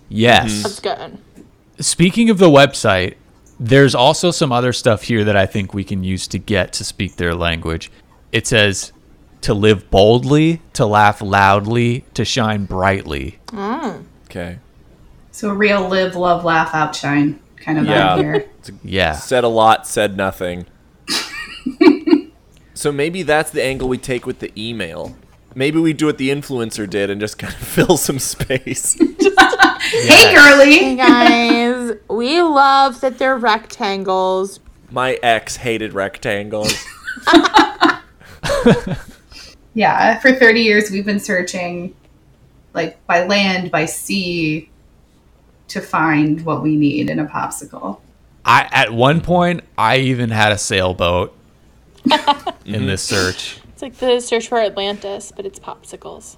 [0.09, 0.61] Yes.
[0.61, 1.17] That's good.
[1.79, 3.15] Speaking of the website,
[3.59, 6.83] there's also some other stuff here that I think we can use to get to
[6.83, 7.91] speak their language.
[8.31, 8.93] It says
[9.41, 13.39] to live boldly, to laugh loudly, to shine brightly.
[13.47, 14.03] Mm.
[14.25, 14.59] Okay.
[15.31, 18.15] So real live, love, laugh, outshine kind of Yeah.
[18.17, 18.49] vibe here.
[18.83, 19.13] Yeah.
[19.13, 20.65] Said a lot, said nothing.
[22.73, 25.15] so maybe that's the angle we take with the email.
[25.53, 28.97] Maybe we do what the influencer did and just kind of fill some space.
[29.83, 30.77] Hey girly.
[30.77, 34.59] Hey, guys, we love that they're rectangles.
[34.91, 36.73] My ex hated rectangles.
[39.73, 41.95] Yeah, for 30 years we've been searching
[42.73, 44.69] like by land, by sea
[45.71, 47.99] to find what we need in a popsicle.
[48.45, 51.35] I at one point I even had a sailboat
[52.65, 53.59] in this search.
[53.73, 56.37] It's like the search for Atlantis, but it's popsicles.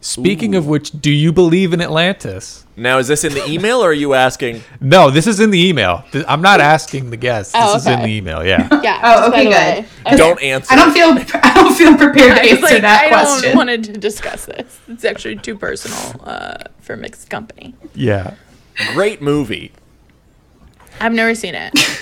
[0.00, 2.66] Speaking of which, do you believe in Atlantis?
[2.76, 4.60] Now, is this in the email or are you asking?
[4.80, 6.04] No, this is in the email.
[6.28, 7.54] I'm not asking the guests.
[7.54, 8.44] This Oh, is in the email.
[8.44, 8.68] Yeah.
[8.82, 9.00] Yeah.
[9.02, 9.86] Oh, okay, good.
[10.06, 10.16] Okay.
[10.18, 10.74] Don't answer.
[10.74, 13.54] I don't feel I don't feel prepared to answer like, that I question.
[13.54, 14.78] don't want to discuss this.
[14.88, 17.74] It's actually too personal uh, for mixed company.
[17.94, 18.34] Yeah.
[18.92, 19.72] Great movie.
[21.00, 21.72] I've never seen it.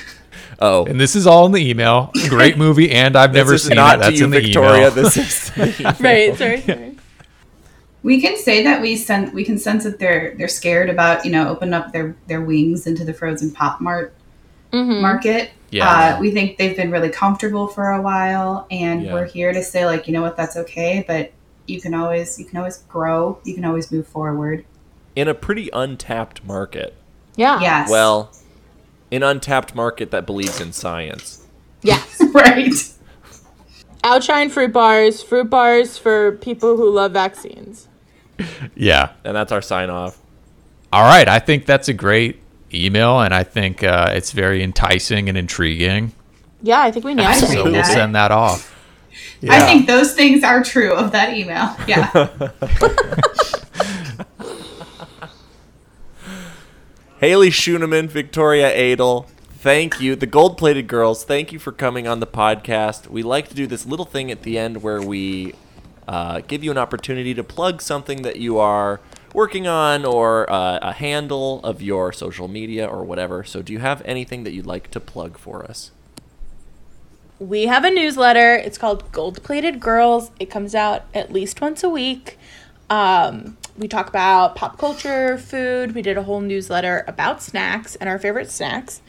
[0.65, 2.13] Oh, And this is all in the email.
[2.29, 4.01] Great movie, and I've never seen not it.
[4.03, 4.77] That's you, in the Victoria.
[4.77, 4.91] email.
[4.93, 5.97] This is the email.
[6.01, 6.37] right.
[6.39, 6.61] Sorry.
[6.61, 6.97] sorry.
[8.05, 11.33] We can say that we sense we can sense that they're they're scared about you
[11.33, 14.15] know open up their their wings into the frozen pop mart
[14.73, 15.51] market.
[15.71, 15.89] Yeah.
[16.17, 19.15] Uh, we think they've been really comfortable for a while, and Yeah.
[19.15, 21.33] we're here to say like you know what that's okay, but
[21.67, 24.65] you can always you can always grow, you can always move forward.
[25.15, 26.95] In a pretty untapped market.
[27.37, 27.61] Yeah.
[27.61, 27.91] Yes.
[27.91, 28.33] Well,
[29.11, 31.47] an untapped market that believes in science.
[31.83, 32.23] Yes.
[32.35, 32.73] right.
[34.05, 37.89] Outshine fruit bars, fruit bars for people who love vaccines.
[38.75, 39.13] Yeah.
[39.25, 40.19] And that's our sign off.
[40.93, 41.29] All right.
[41.29, 42.41] I think that's a great
[42.75, 46.13] email, and I think uh, it's very enticing and intriguing.
[46.63, 47.49] Yeah, I think we nailed I it.
[47.49, 47.87] So we'll that.
[47.87, 48.69] send that off.
[49.49, 51.77] I think those things are true of that email.
[51.87, 52.51] Yeah.
[57.23, 60.17] Haley Schuneman, Victoria Adel, thank you.
[60.17, 63.07] The Gold Plated Girls, thank you for coming on the podcast.
[63.07, 65.55] We like to do this little thing at the end where we
[66.09, 69.01] uh, give you an opportunity to plug something that you are
[69.33, 73.45] working on or uh, a handle of your social media or whatever.
[73.45, 75.93] So, do you have anything that you'd like to plug for us?
[77.39, 78.57] We have a newsletter.
[78.57, 80.33] It's called Gold Plated Girls.
[80.41, 82.37] It comes out at least once a week.
[82.91, 85.95] Um, we talk about pop culture, food.
[85.95, 89.01] We did a whole newsletter about snacks and our favorite snacks,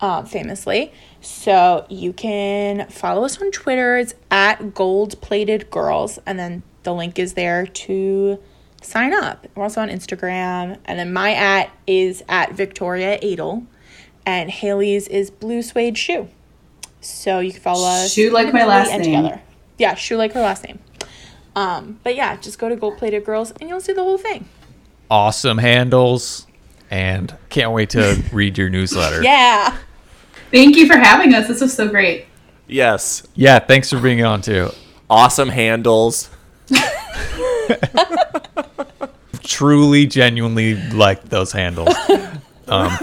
[0.00, 0.92] uh, famously.
[1.20, 3.96] So you can follow us on Twitter.
[3.96, 8.38] It's at Gold Plated Girls, and then the link is there to
[8.82, 9.46] sign up.
[9.54, 13.66] We're also on Instagram, and then my at is at Victoria Adel,
[14.26, 16.28] and Haley's is Blue Suede Shoe.
[17.00, 18.12] So you can follow us.
[18.12, 19.02] Shoe like my last name.
[19.02, 19.42] Together.
[19.78, 20.78] Yeah, shoe like her last name.
[21.56, 24.48] Um, but yeah, just go to Gold Plated Girls and you'll see the whole thing.
[25.10, 26.46] Awesome handles,
[26.90, 29.22] and can't wait to read your newsletter.
[29.22, 29.76] Yeah.
[30.50, 31.48] Thank you for having us.
[31.48, 32.26] This was so great.
[32.66, 33.26] Yes.
[33.34, 33.58] Yeah.
[33.58, 34.70] Thanks for being on too.
[35.10, 36.30] Awesome handles.
[39.42, 41.94] Truly, genuinely like those handles.
[42.66, 42.96] Um,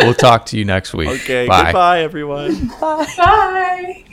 [0.00, 1.08] we'll talk to you next week.
[1.08, 1.46] Okay.
[1.46, 1.64] Bye.
[1.66, 2.68] Goodbye, everyone.
[2.80, 4.04] Bye bye.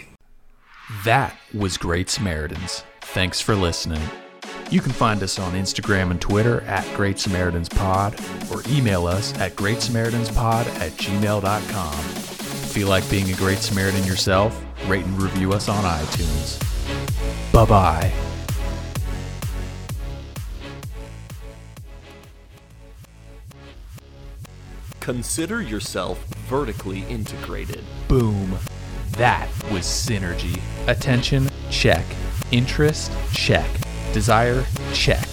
[1.06, 2.84] That was Great Samaritans.
[3.01, 4.01] Thanks for listening.
[4.72, 8.20] You can find us on Instagram and Twitter at Great Samaritans Pod
[8.51, 11.93] or email us at greatsamaritans.pod at gmail.com.
[11.93, 14.60] Feel like being a Great Samaritan yourself?
[14.88, 16.60] Rate and review us on iTunes.
[17.53, 18.12] Bye bye.
[25.01, 27.84] Consider yourself vertically integrated.
[28.08, 28.58] Boom.
[29.18, 30.59] That was synergy.
[30.88, 32.05] Attention, check.
[32.51, 33.70] Interest, check.
[34.11, 35.28] Desire, check.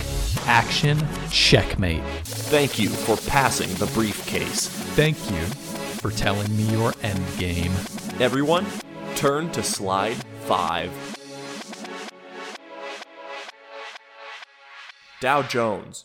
[0.46, 0.98] Action,
[1.30, 2.04] checkmate.
[2.24, 4.68] Thank you for passing the briefcase.
[4.68, 5.40] Thank you
[6.00, 7.72] for telling me your end game.
[8.20, 8.66] Everyone,
[9.16, 10.16] turn to slide
[10.46, 11.18] 5.
[15.20, 16.04] Dow Jones,